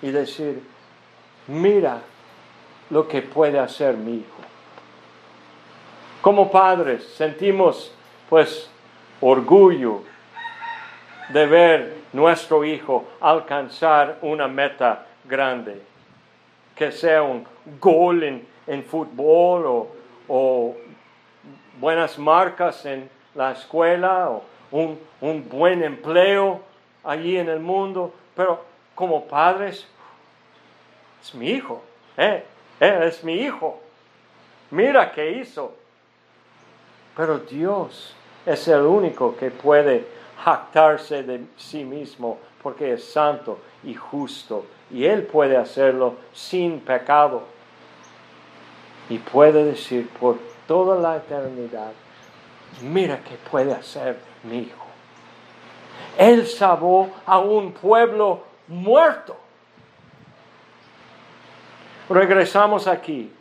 [0.00, 0.62] y decir,
[1.46, 2.02] mira,
[2.92, 4.42] lo que puede hacer mi hijo.
[6.20, 7.90] Como padres sentimos
[8.28, 8.70] pues
[9.22, 10.02] orgullo
[11.30, 15.80] de ver nuestro hijo alcanzar una meta grande,
[16.76, 17.46] que sea un
[17.80, 18.24] gol
[18.66, 19.88] en, fútbol o,
[20.28, 20.76] o,
[21.80, 26.60] buenas marcas en la escuela o un, un buen empleo
[27.04, 28.62] allí en el mundo, pero
[28.94, 29.86] como padres,
[31.22, 31.82] es mi hijo,
[32.18, 32.44] eh,
[32.86, 33.80] eh, es mi hijo.
[34.70, 35.72] Mira qué hizo.
[37.16, 38.14] Pero Dios
[38.44, 40.04] es el único que puede
[40.44, 47.42] jactarse de sí mismo porque es santo y justo y Él puede hacerlo sin pecado.
[49.08, 51.92] Y puede decir por toda la eternidad,
[52.82, 54.86] mira qué puede hacer mi hijo.
[56.18, 59.36] Él salvó a un pueblo muerto.
[62.12, 63.32] Regresamos aquí.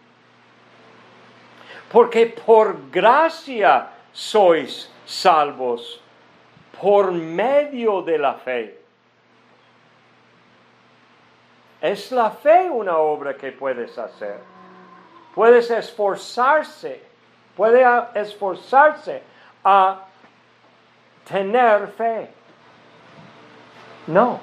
[1.92, 6.02] Porque por gracia sois salvos
[6.80, 8.78] por medio de la fe.
[11.82, 14.40] Es la fe una obra que puedes hacer.
[15.36, 17.04] Puedes esforzarse,
[17.56, 17.84] puede
[18.16, 19.22] esforzarse
[19.64, 20.06] a
[21.28, 22.30] tener fe.
[24.08, 24.40] No.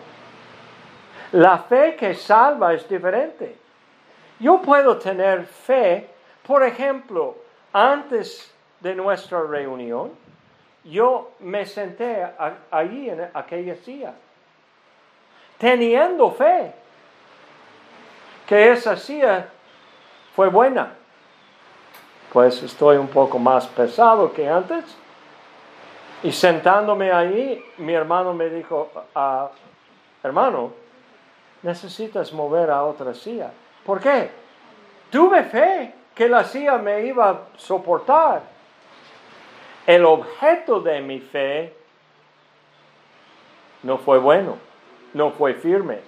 [1.32, 3.67] La fe que salva es diferente.
[4.40, 6.08] Yo puedo tener fe,
[6.46, 7.36] por ejemplo,
[7.72, 10.12] antes de nuestra reunión,
[10.84, 12.26] yo me senté
[12.70, 14.14] allí en aquella silla,
[15.58, 16.72] teniendo fe
[18.46, 19.48] que esa silla
[20.34, 20.94] fue buena.
[22.32, 24.84] Pues estoy un poco más pesado que antes.
[26.22, 29.50] Y sentándome allí, mi hermano me dijo, ah,
[30.22, 30.72] hermano,
[31.62, 33.50] necesitas mover a otra silla.
[33.84, 34.30] ¿Por qué?
[35.10, 38.42] Tuve fe que la silla me iba a soportar.
[39.86, 41.72] El objeto de mi fe
[43.82, 44.56] no fue bueno,
[45.14, 45.98] no fue firme.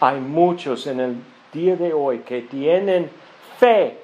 [0.00, 1.16] Hay muchos en el
[1.52, 3.10] día de hoy que tienen
[3.58, 3.98] fe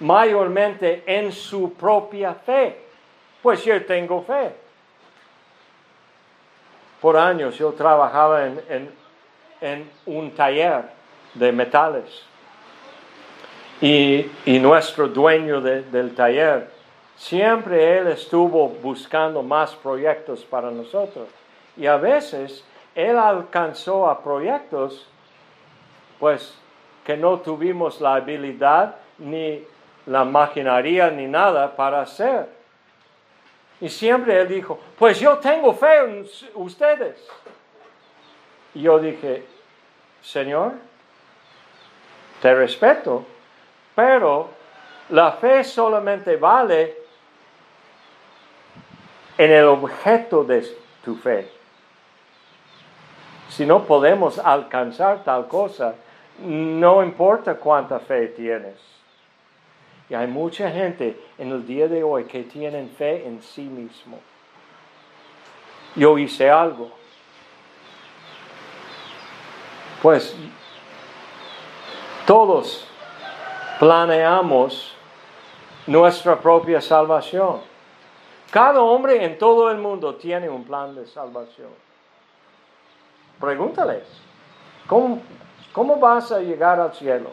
[0.00, 2.84] mayormente en su propia fe.
[3.42, 4.52] Pues yo tengo fe.
[7.00, 8.90] Por años yo trabajaba en,
[10.06, 10.84] un taller
[11.34, 12.22] de metales.
[13.80, 16.70] Y, nuestro dueño del taller,
[17.16, 21.28] siempre él estuvo buscando más proyectos para nosotros.
[21.76, 25.06] Y a veces él alcanzó a proyectos,
[26.18, 26.58] pues
[27.04, 29.62] que no tuvimos la habilidad ni
[30.06, 32.48] la maquinaria ni nada para hacer.
[33.80, 37.16] Y siempre él dijo, pues yo tengo fe en ustedes.
[38.80, 39.44] Yo dije,
[40.22, 40.74] Señor,
[42.40, 43.24] te respeto,
[43.94, 44.50] pero
[45.08, 46.96] la fe solamente vale
[49.36, 50.64] en el objeto de
[51.04, 51.50] tu fe.
[53.48, 55.94] Si no podemos alcanzar tal cosa,
[56.38, 58.76] no importa cuánta fe tienes.
[60.08, 64.20] Y hay mucha gente en el día de hoy que tienen fe en sí mismo.
[65.96, 66.97] Yo hice algo.
[70.02, 70.34] Pues
[72.26, 72.86] todos
[73.80, 74.94] planeamos
[75.86, 77.60] nuestra propia salvación.
[78.50, 81.70] Cada hombre en todo el mundo tiene un plan de salvación.
[83.40, 84.04] Pregúntales,
[84.86, 85.20] ¿cómo,
[85.72, 87.30] cómo vas a llegar al cielo?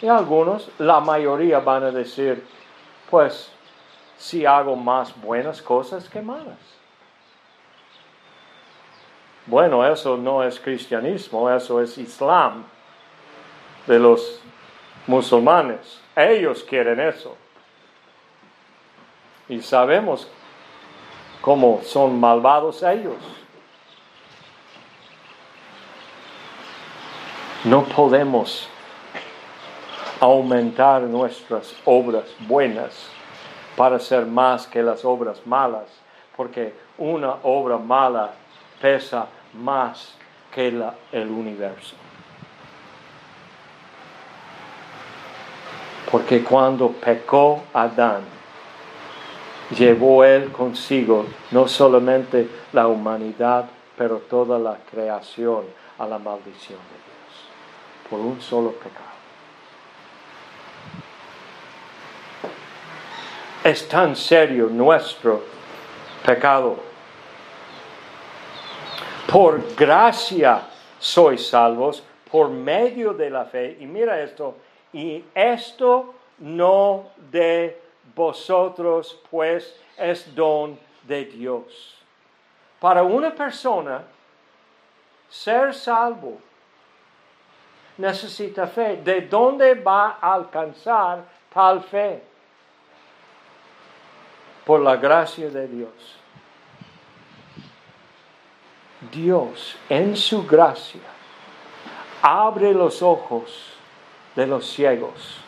[0.00, 2.46] Y algunos, la mayoría van a decir,
[3.10, 3.50] pues
[4.16, 6.77] si hago más buenas cosas que malas.
[9.48, 12.64] Bueno, eso no es cristianismo, eso es islam
[13.86, 14.42] de los
[15.06, 16.02] musulmanes.
[16.14, 17.34] Ellos quieren eso.
[19.48, 20.30] Y sabemos
[21.40, 23.16] cómo son malvados ellos.
[27.64, 28.68] No podemos
[30.20, 33.08] aumentar nuestras obras buenas
[33.78, 35.86] para ser más que las obras malas,
[36.36, 38.32] porque una obra mala
[38.78, 40.14] pesa más
[40.54, 41.94] que el universo.
[46.10, 48.22] Porque cuando pecó Adán,
[49.76, 55.64] llevó él consigo no solamente la humanidad, pero toda la creación
[55.98, 59.08] a la maldición de Dios, por un solo pecado.
[63.68, 65.42] es tan serio nuestro
[66.24, 66.87] pecado.
[69.30, 70.62] Por gracia
[70.98, 73.76] sois salvos por medio de la fe.
[73.80, 74.56] Y mira esto,
[74.92, 77.80] y esto no de
[78.14, 82.02] vosotros, pues es don de Dios.
[82.80, 84.02] Para una persona,
[85.28, 86.38] ser salvo
[87.98, 88.96] necesita fe.
[88.96, 92.22] ¿De dónde va a alcanzar tal fe?
[94.68, 96.17] por la gracia de Dios.
[99.12, 101.00] Dios en su gracia
[102.22, 103.72] abre los ojos
[104.34, 105.38] de los ciegos,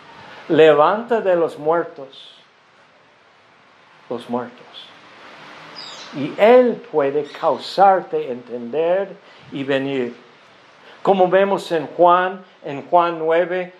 [0.48, 2.40] levanta de los muertos
[4.10, 4.66] los muertos.
[6.16, 9.16] Y Él puede causarte entender
[9.52, 10.14] y venir.
[11.02, 13.72] Como vemos en Juan, en Juan 9,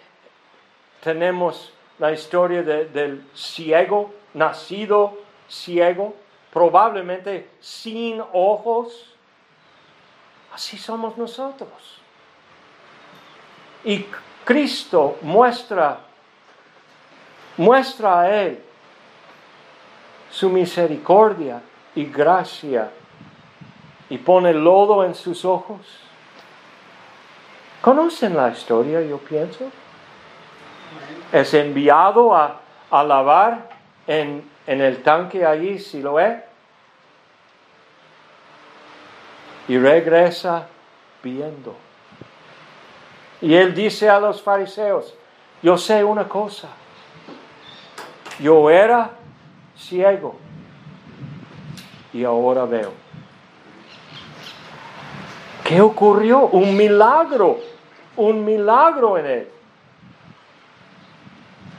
[1.03, 5.19] tenemos la historia del ciego, nacido
[5.49, 6.15] ciego,
[6.53, 9.15] probablemente sin ojos.
[10.53, 12.01] Así somos nosotros.
[13.85, 14.07] Y
[14.45, 16.01] Cristo muestra,
[17.57, 18.63] muestra a Él
[20.31, 21.61] su misericordia
[21.95, 22.91] y gracia
[24.09, 25.81] y pone lodo en sus ojos.
[27.81, 29.71] ¿Conocen la historia, yo pienso?
[31.33, 33.71] Es enviado a, lavar
[34.07, 36.43] en, en, el tanque allí, si lo es,
[39.71, 40.67] y regresa
[41.23, 41.77] viendo.
[43.41, 45.15] Y él dice a los fariseos,
[45.63, 46.67] yo sé una cosa,
[48.41, 49.13] yo era
[49.77, 50.35] ciego
[52.13, 52.93] y ahora veo.
[55.63, 56.47] ¿Qué ocurrió?
[56.47, 57.61] Un milagro,
[58.17, 59.49] un milagro en él.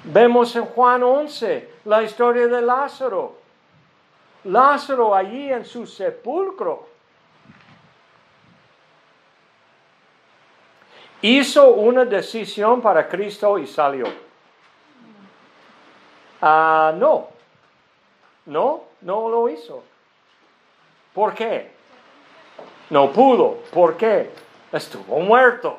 [0.05, 3.35] Vemos en Juan 11 la historia de Lázaro.
[4.45, 6.90] Lázaro allí en su sepulcro.
[11.21, 14.07] Hizo una decisión para Cristo y salió.
[16.41, 17.27] Ah, no,
[18.47, 19.83] no, no lo hizo.
[21.13, 21.71] ¿Por qué?
[22.89, 23.59] No pudo.
[23.71, 24.31] ¿Por qué?
[24.71, 25.77] Estuvo muerto.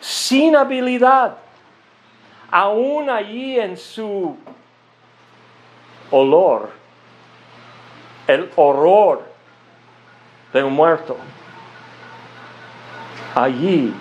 [0.00, 1.36] Sin habilidad.
[2.50, 4.36] Aún allí en su
[6.10, 6.70] olor,
[8.26, 9.22] el horror
[10.52, 11.16] de un muerto.
[13.34, 13.94] Allí,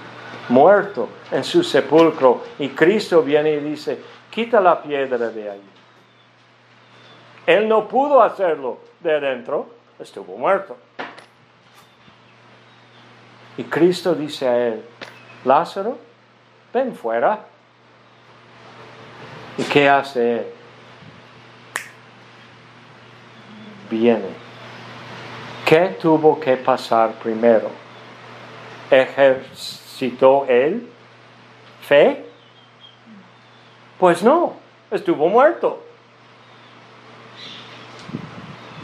[0.49, 2.43] muerto en su sepulcro.
[2.57, 3.99] Y Cristo viene y dice,
[4.29, 5.61] quita la piedra de ahí.
[7.45, 9.69] Él no pudo hacerlo de adentro,
[9.99, 10.77] estuvo muerto.
[13.57, 14.83] Y Cristo dice a él,
[15.45, 15.97] Lázaro,
[16.73, 17.39] ven fuera.
[19.57, 20.45] ¿Y qué hace él?
[23.89, 24.29] Viene.
[25.65, 27.88] ¿Qué tuvo que pasar primero?
[28.91, 30.89] ¿Ejercitó él
[31.81, 32.25] fe?
[33.99, 34.53] Pues no,
[34.91, 35.83] estuvo muerto.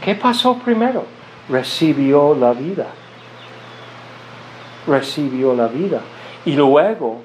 [0.02, 1.04] ¿Qué pasó primero?
[1.48, 2.86] Recibió la vida.
[4.86, 6.00] Recibió la vida.
[6.44, 7.22] Y luego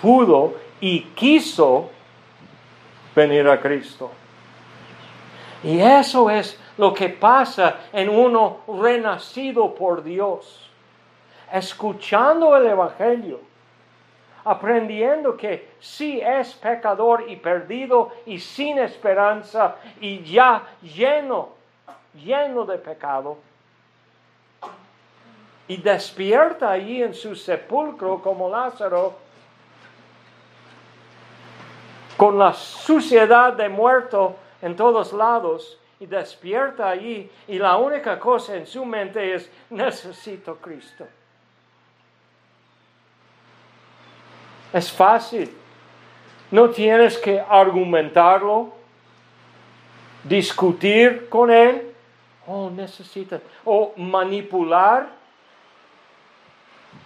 [0.00, 1.90] pudo y quiso
[3.14, 4.10] venir a Cristo.
[5.64, 10.71] Y eso es lo que pasa en uno renacido por Dios.
[11.52, 13.40] Escuchando el Evangelio.
[14.44, 21.62] Aprendiendo que sí es pecador y perdido y sin esperanza y ya lleno
[22.14, 23.38] lleno de pecado,
[25.68, 29.14] y despierta allí en su sepulcro como Lázaro,
[32.16, 38.56] con la suciedad de muerto en todos lados, y despierta allí, y la única cosa
[38.56, 41.06] en su mente es, necesito Cristo.
[44.72, 45.54] Es fácil.
[46.50, 48.72] No tienes que argumentarlo,
[50.24, 51.92] discutir con Él.
[52.46, 53.40] Oh, necesita.
[53.64, 55.08] O manipular.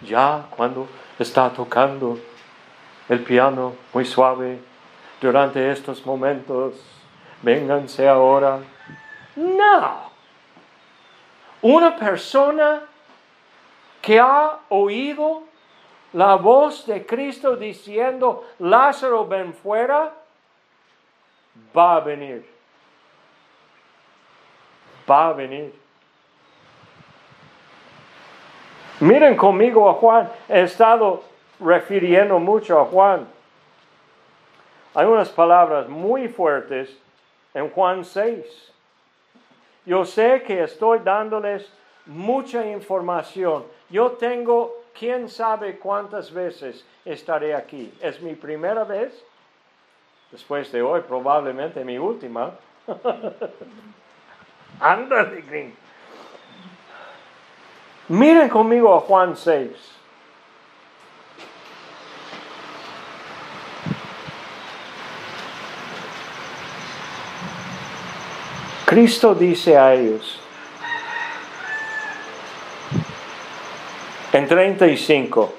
[0.01, 0.87] Ya cuando
[1.17, 2.19] está tocando
[3.09, 4.59] el piano muy suave
[5.21, 6.75] durante estos momentos,
[7.41, 8.59] vénganse ahora.
[9.35, 10.07] No.
[11.61, 12.81] Una persona
[14.01, 15.43] que ha oído
[16.13, 20.13] la voz de Cristo diciendo, Lázaro, ven fuera,
[21.75, 22.57] va a venir
[25.07, 25.73] va a venir.
[28.99, 31.23] Miren conmigo a Juan, he estado
[31.59, 33.27] refiriendo mucho a Juan.
[34.93, 36.97] Hay unas palabras muy fuertes
[37.53, 38.73] en Juan 6.
[39.85, 41.71] Yo sé que estoy dándoles
[42.05, 43.65] mucha información.
[43.89, 47.93] Yo tengo, quién sabe cuántas veces estaré aquí.
[48.01, 49.13] Es mi primera vez,
[50.31, 52.53] después de hoy probablemente mi última.
[54.79, 55.75] Ándale, Green.
[58.09, 59.97] Miren conmigo a Juan 6.
[68.85, 70.36] Cristo dice a ellos,
[74.33, 75.53] En 35,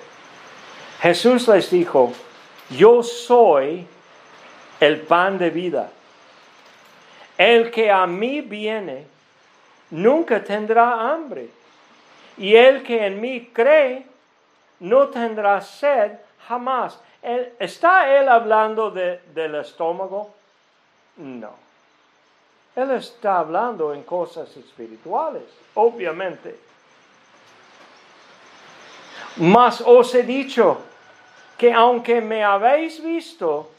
[1.01, 2.12] Jesús les dijo,
[2.71, 3.87] yo soy
[4.79, 5.91] el pan de vida.
[7.39, 9.07] El que a mí viene
[9.91, 11.49] nunca tendrá hambre.
[12.37, 14.05] Y el que en mí cree
[14.81, 16.12] no tendrá sed
[16.47, 17.01] jamás.
[17.59, 20.35] ¿Está él hablando del estómago?
[21.16, 21.51] No.
[22.77, 25.43] Él está hablando en cosas espirituales,
[25.75, 26.68] obviamente.
[29.39, 30.78] Mas os he dicho
[31.57, 33.70] que aunque me habéis visto,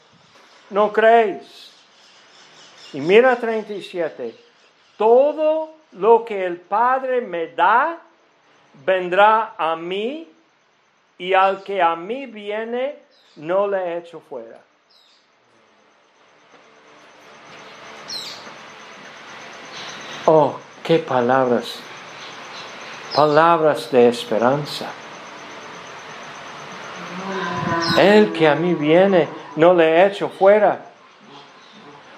[0.70, 1.70] no creéis.
[2.92, 4.34] Y mira 37,
[4.96, 7.98] todo lo que el Padre me da,
[8.84, 10.28] vendrá a mí,
[11.18, 12.96] y al que a mí viene,
[13.36, 14.58] no le echo fuera.
[20.26, 21.80] Oh, qué palabras,
[23.14, 24.90] palabras de esperanza.
[27.98, 30.86] El que a mí viene, no le echo fuera.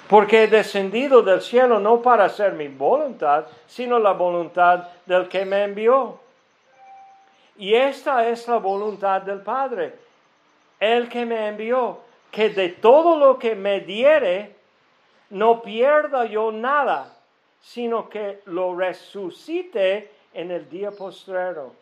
[0.09, 5.45] Porque he descendido del cielo no para hacer mi voluntad, sino la voluntad del que
[5.45, 6.19] me envió.
[7.57, 9.95] Y esta es la voluntad del Padre,
[10.81, 12.01] el que me envió,
[12.31, 14.57] que de todo lo que me diere,
[15.31, 17.17] no pierda yo nada,
[17.61, 21.82] sino que lo resucite en el día postrero.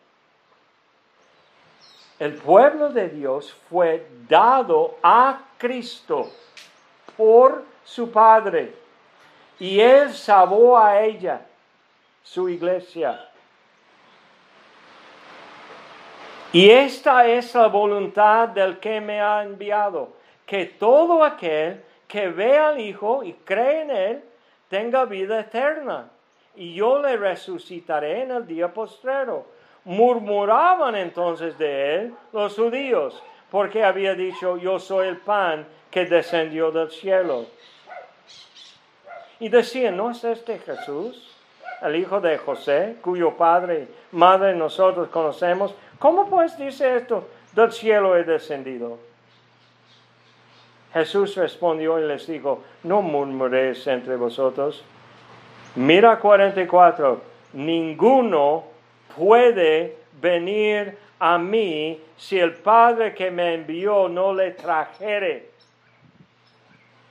[2.21, 6.29] El pueblo de Dios fue dado a Cristo
[7.17, 8.75] por su Padre
[9.57, 11.41] y Él salvó a ella,
[12.21, 13.27] su iglesia.
[16.53, 20.09] Y esta es la voluntad del que me ha enviado,
[20.45, 24.23] que todo aquel que ve al Hijo y cree en Él
[24.69, 26.11] tenga vida eterna,
[26.55, 29.59] y yo le resucitaré en el día postrero.
[29.83, 36.71] Murmuraban entonces de él los judíos, porque había dicho, yo soy el pan que descendió
[36.71, 37.45] del cielo.
[39.39, 41.35] Y decían, ¿no es este Jesús,
[41.81, 45.73] el hijo de José, cuyo padre y madre nosotros conocemos?
[45.97, 48.99] ¿Cómo pues dice esto, del cielo he descendido?
[50.93, 54.83] Jesús respondió y les dijo, no murmuréis entre vosotros.
[55.75, 57.21] Mira 44,
[57.53, 58.70] ninguno
[59.15, 65.49] puede venir a mí si el Padre que me envió no le trajere.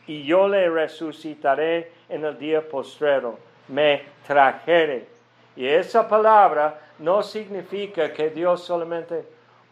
[0.07, 3.39] Y yo le resucitaré en el día postrero.
[3.69, 5.07] Me trajere.
[5.55, 9.25] Y esa palabra no significa que Dios solamente,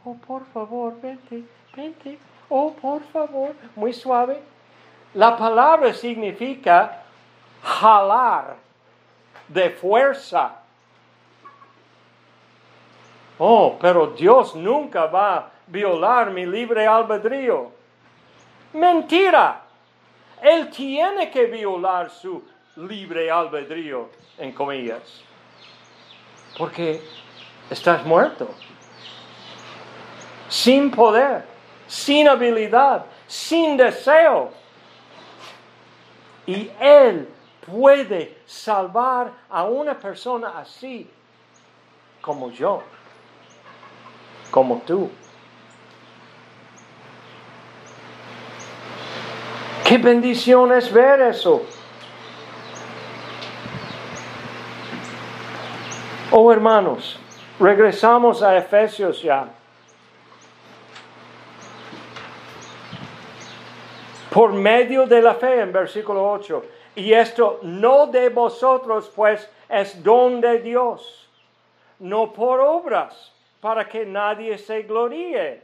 [0.04, 1.42] oh, por favor, vente,
[1.74, 2.18] vente,
[2.48, 4.38] oh, por favor, muy suave.
[5.14, 7.02] La palabra significa
[7.62, 8.56] jalar
[9.48, 10.62] de fuerza.
[13.38, 17.70] Oh, pero Dios nunca va a violar mi libre albedrío.
[18.72, 19.62] Mentira.
[20.42, 22.42] Él tiene que violar su
[22.76, 25.22] libre albedrío, en comillas.
[26.56, 27.00] Porque
[27.70, 28.48] estás muerto.
[30.48, 31.44] Sin poder,
[31.86, 34.50] sin habilidad, sin deseo.
[36.46, 37.28] Y Él
[37.66, 41.08] puede salvar a una persona así
[42.20, 42.82] como yo
[44.50, 45.10] como tú.
[49.84, 51.62] Qué bendición es ver eso.
[56.30, 57.18] Oh hermanos,
[57.58, 59.48] regresamos a Efesios ya.
[64.30, 66.62] Por medio de la fe, en versículo 8.
[66.96, 71.30] Y esto no de vosotros, pues es don de Dios,
[71.98, 75.62] no por obras para que nadie se gloríe.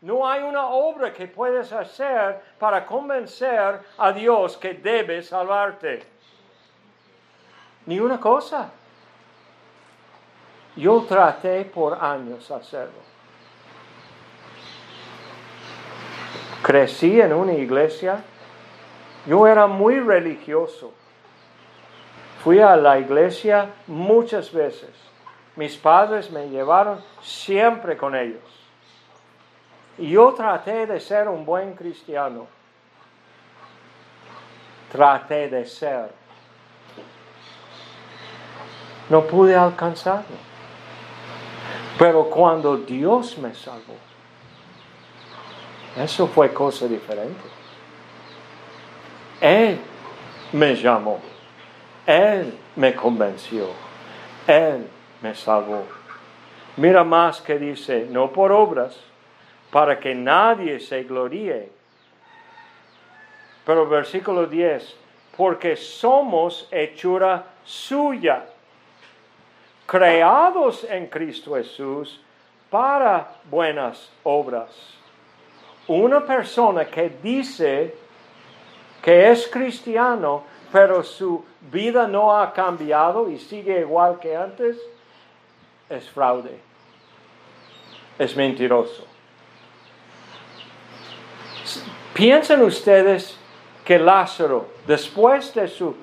[0.00, 6.04] No hay una obra que puedes hacer para convencer a Dios que debe salvarte.
[7.86, 8.70] Ni una cosa.
[10.76, 13.00] Yo traté por años hacerlo.
[16.62, 18.22] Crecí en una iglesia.
[19.26, 20.92] Yo era muy religioso.
[22.42, 24.90] Fui a la iglesia muchas veces.
[25.56, 28.42] Mis padres me llevaron siempre con ellos.
[29.98, 32.46] Y yo traté de ser un buen cristiano.
[34.90, 36.10] Traté de ser.
[39.08, 40.36] No pude alcanzarlo.
[41.98, 43.94] Pero cuando Dios me salvó,
[45.96, 47.48] eso fue cosa diferente.
[49.40, 49.78] Él
[50.52, 51.20] me llamó.
[52.04, 53.68] Él me convenció.
[54.46, 54.88] Él
[55.24, 55.84] me salvó.
[56.76, 58.94] Mira más que dice, no por obras,
[59.70, 61.70] para que nadie se gloríe.
[63.64, 64.94] Pero versículo 10,
[65.34, 68.44] porque somos hechura suya,
[69.86, 72.20] creados en Cristo Jesús
[72.68, 74.68] para buenas obras.
[75.88, 77.94] Una persona que dice
[79.00, 84.76] que es cristiano, pero su vida no ha cambiado y sigue igual que antes,
[85.94, 86.58] es fraude,
[88.18, 89.06] es mentiroso.
[92.12, 93.36] Piensen ustedes
[93.84, 95.94] que Lázaro, después de su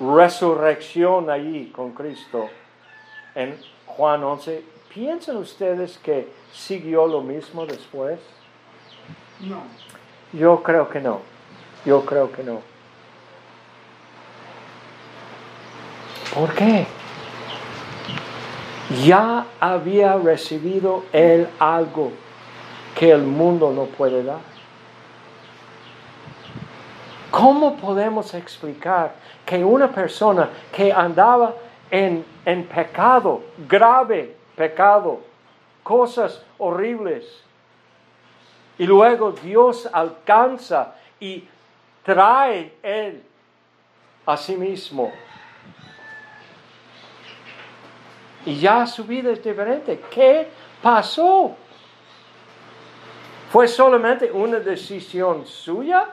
[0.00, 2.48] resurrección allí con Cristo,
[3.34, 4.62] en Juan 11,
[4.92, 8.20] ¿piensan ustedes que siguió lo mismo después?
[9.40, 9.62] No.
[10.32, 11.20] Yo creo que no.
[11.84, 12.60] Yo creo que no.
[16.34, 16.86] ¿Por qué?
[19.04, 22.12] Ya había recibido él algo
[22.94, 24.40] que el mundo no puede dar.
[27.30, 29.14] ¿Cómo podemos explicar
[29.44, 31.54] que una persona que andaba
[31.90, 35.20] en, en pecado, grave pecado,
[35.82, 37.24] cosas horribles,
[38.76, 41.44] y luego Dios alcanza y
[42.04, 43.22] trae él
[44.26, 45.12] a sí mismo.
[48.46, 50.00] Y ya su vida es diferente.
[50.10, 50.48] ¿Qué
[50.82, 51.56] pasó?
[53.50, 56.08] ¿Fue solamente una decisión suya?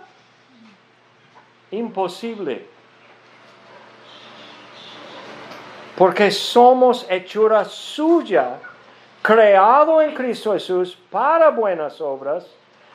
[1.72, 2.68] Imposible.
[5.98, 8.60] Porque somos hechura suya,
[9.22, 12.48] creado en Cristo Jesús para buenas obras,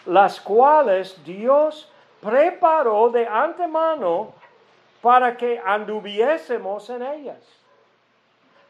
[0.06, 4.32] las cuales Dios preparó de antemano
[5.00, 7.59] para que anduviésemos en ellas.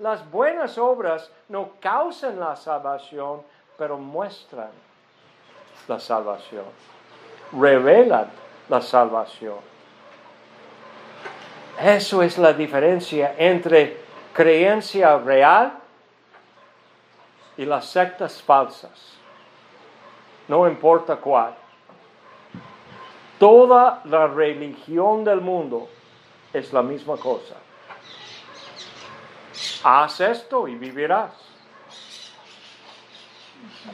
[0.00, 3.42] Las buenas obras no causan la salvación,
[3.76, 4.70] pero muestran
[5.86, 6.64] la salvación,
[7.52, 8.30] revelan
[8.70, 9.58] la salvación.
[11.78, 14.00] Eso es la diferencia entre
[14.32, 15.72] creencia real
[17.58, 19.18] y las sectas falsas.
[20.48, 21.54] No importa cuál.
[23.38, 25.88] Toda la religión del mundo
[26.54, 27.56] es la misma cosa.
[29.82, 31.32] Haz esto y vivirás.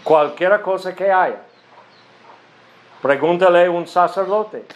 [0.03, 1.43] Cualquier cosa que haya.
[3.03, 4.67] Pregúntale a un sacerdote.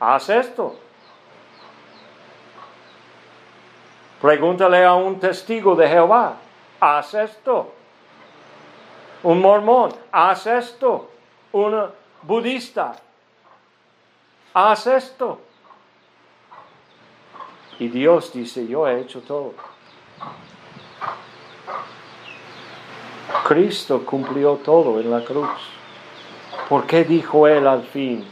[0.00, 0.76] Haz esto.
[4.20, 6.36] Pregúntale a un testigo de Jehová.
[6.80, 7.72] Haz esto.
[9.22, 9.94] Un mormón.
[10.10, 11.10] Haz esto.
[11.52, 11.90] Un
[12.22, 12.96] budista
[14.54, 15.40] haz esto.
[17.78, 19.52] Y Dios dice, yo he hecho todo.
[23.46, 25.50] Cristo cumplió todo en la cruz.
[26.68, 28.26] ¿Por qué dijo Él al fin,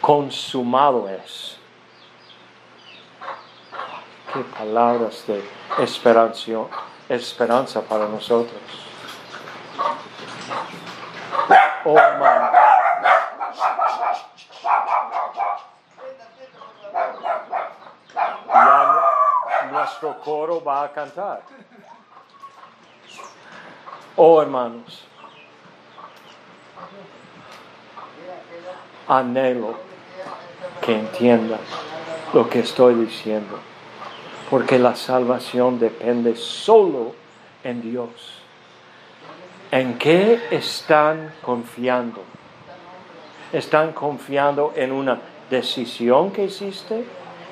[0.00, 1.58] consumado es?
[4.32, 5.42] Qué palabras de
[7.08, 8.60] esperanza, para nosotros.
[11.84, 12.50] Oh, man.
[19.70, 21.42] nuestro coro va a cantar.
[24.20, 25.04] Oh hermanos,
[29.06, 29.76] anhelo
[30.82, 31.60] que entiendan
[32.32, 33.60] lo que estoy diciendo,
[34.50, 37.14] porque la salvación depende solo
[37.62, 38.10] en Dios.
[39.70, 42.22] ¿En qué están confiando?
[43.52, 47.04] ¿Están confiando en una decisión que hiciste?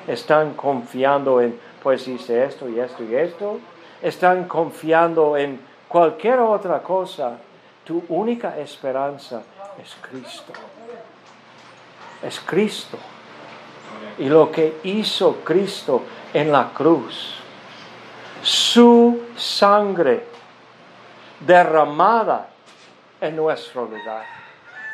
[0.05, 3.59] ¿Están confiando en pues hice esto y esto y esto,
[4.01, 5.57] están confiando en
[5.87, 7.37] cualquier otra cosa.
[7.83, 9.41] Tu única esperanza
[9.81, 10.53] es Cristo.
[12.21, 12.97] Es Cristo.
[14.17, 17.35] Y lo que hizo Cristo en la cruz,
[18.41, 20.25] su sangre
[21.39, 22.49] derramada
[23.21, 24.25] en nuestro lugar,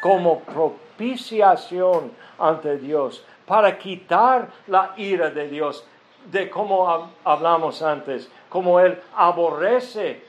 [0.02, 5.86] como propiciación ante Dios, para quitar la ira de Dios,
[6.26, 10.24] de cómo hablamos antes, cómo Él aborrece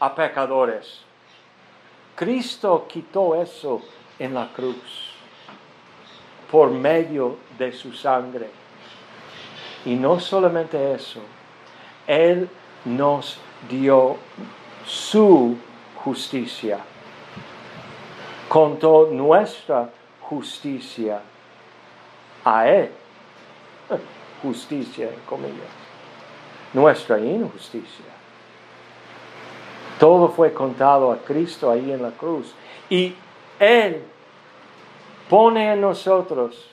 [0.00, 1.00] a pecadores.
[2.14, 3.82] Cristo quitó eso
[4.18, 5.12] en la cruz
[6.50, 8.48] por medio de su sangre.
[9.84, 11.20] Y no solamente eso,
[12.06, 12.48] Él
[12.84, 13.38] nos
[13.68, 14.16] dio
[14.86, 15.56] su
[16.02, 16.80] justicia.
[18.48, 19.90] Contó nuestra
[20.20, 21.20] justicia
[22.44, 22.90] a Él
[24.42, 25.70] justicia, comillas,
[26.72, 28.15] nuestra injusticia.
[29.98, 32.54] Todo fue contado a Cristo ahí en la cruz.
[32.90, 33.14] Y
[33.58, 34.02] Él
[35.28, 36.70] pone en nosotros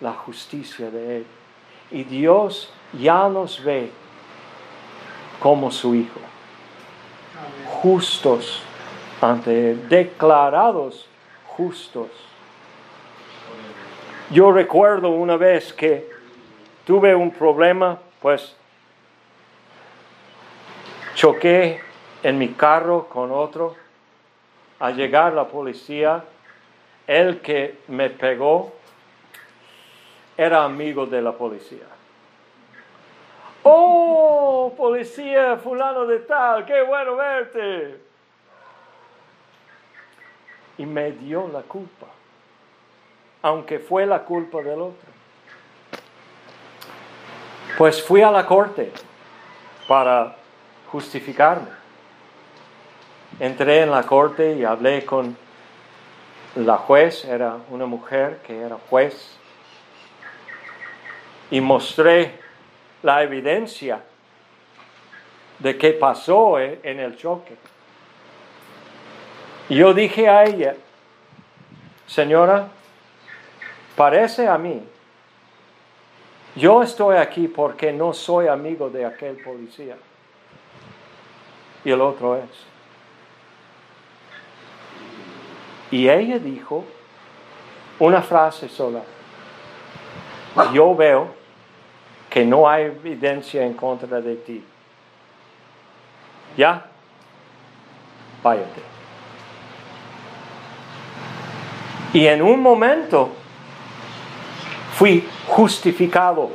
[0.00, 1.26] la justicia de Él.
[1.90, 3.90] Y Dios ya nos ve
[5.40, 6.20] como su Hijo.
[7.82, 8.62] Justos
[9.20, 11.06] ante Él, declarados
[11.46, 12.08] justos.
[14.30, 16.08] Yo recuerdo una vez que
[16.84, 18.54] tuve un problema, pues
[21.18, 21.80] choqué
[22.22, 23.74] en mi carro con otro.
[24.78, 26.22] Al llegar la policía,
[27.08, 28.72] el que me pegó
[30.36, 31.86] era amigo de la policía.
[33.64, 37.98] Oh, policía, fulano de tal, qué bueno verte.
[40.78, 42.06] Y me dio la culpa,
[43.42, 45.08] aunque fue la culpa del otro.
[47.76, 48.92] Pues fui a la corte
[49.88, 50.37] para
[50.90, 51.68] justificarme.
[53.40, 55.36] Entré en la corte y hablé con
[56.56, 59.36] la juez, era una mujer que era juez,
[61.50, 62.32] y mostré
[63.02, 64.02] la evidencia
[65.58, 67.56] de qué pasó en el choque.
[69.68, 70.74] Y yo dije a ella,
[72.06, 72.68] señora,
[73.96, 74.82] parece a mí,
[76.56, 79.96] yo estoy aquí porque no soy amigo de aquel policía.
[81.88, 82.50] Y el otro es.
[85.90, 86.84] Y ella dijo
[87.98, 89.00] una frase sola.
[90.74, 91.28] Yo veo
[92.28, 94.62] que no hay evidencia en contra de ti.
[96.58, 96.84] ¿Ya?
[98.42, 98.82] Váyate.
[102.12, 103.30] Y en un momento
[104.92, 106.50] fui justificado,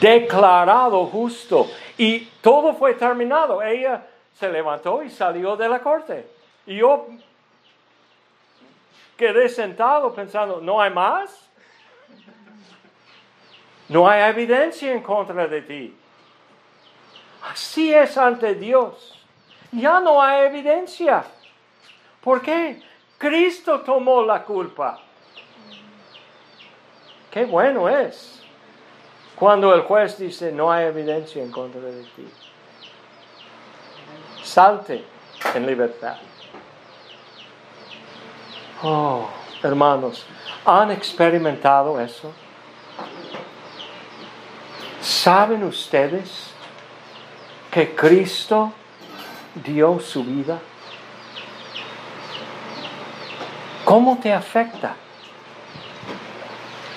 [0.00, 1.66] declarado justo
[1.98, 3.62] y todo fue terminado.
[3.62, 6.28] Ella se levantó y salió de la corte.
[6.66, 7.06] Y yo
[9.16, 11.48] quedé sentado pensando, ¿no hay más?
[13.88, 15.96] No hay evidencia en contra de ti.
[17.50, 19.24] Así es ante Dios.
[19.72, 21.24] Ya no hay evidencia.
[22.20, 22.82] ¿Por qué?
[23.16, 25.00] Cristo tomó la culpa.
[27.30, 28.45] Qué bueno es
[29.36, 32.28] cuando el juez dice no hay evidencia en contra de ti.
[34.42, 35.04] Salte
[35.54, 36.16] en libertad.
[38.82, 39.28] Oh,
[39.62, 40.24] hermanos,
[40.64, 42.32] ¿han experimentado eso?
[45.00, 46.50] ¿Saben ustedes
[47.70, 48.72] que Cristo
[49.54, 50.58] dio su vida?
[53.84, 54.94] ¿Cómo te afecta?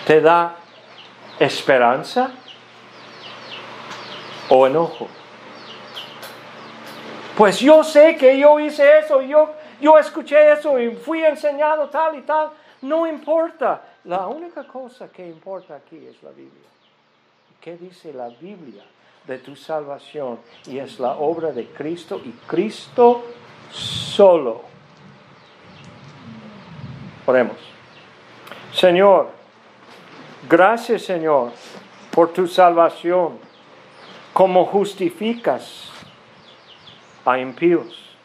[0.05, 0.58] ¿Te da
[1.39, 2.31] esperanza
[4.49, 5.07] o enojo?
[7.37, 12.17] Pues yo sé que yo hice eso, yo, yo escuché eso y fui enseñado tal
[12.17, 12.49] y tal.
[12.81, 13.81] No importa.
[14.05, 16.67] La única cosa que importa aquí es la Biblia.
[17.61, 18.83] ¿Qué dice la Biblia
[19.25, 20.39] de tu salvación?
[20.65, 23.23] Y es la obra de Cristo y Cristo
[23.71, 24.63] solo.
[27.25, 27.57] Oremos.
[28.73, 29.29] Señor,
[30.49, 31.51] gracias Señor
[32.11, 33.37] por tu salvación,
[34.33, 35.89] como justificas
[37.23, 38.17] a impíos,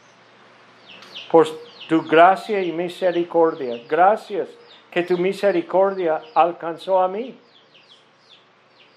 [1.31, 1.47] por
[1.89, 3.81] tu gracia y misericordia.
[3.89, 4.49] Gracias
[4.91, 7.39] que tu misericordia alcanzó a mí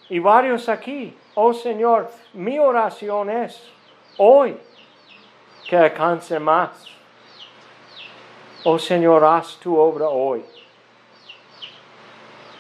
[0.09, 1.15] y varios aquí.
[1.35, 3.61] Oh Señor, mi oración es
[4.17, 4.57] hoy
[5.69, 6.71] que alcance más.
[8.63, 10.43] Oh Señor, haz tu obra hoy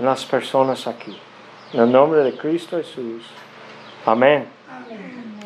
[0.05, 1.17] las personas aquí.
[1.73, 3.23] En el nombre de Cristo Jesús.
[4.05, 4.47] Amén.
[4.69, 5.36] Amén.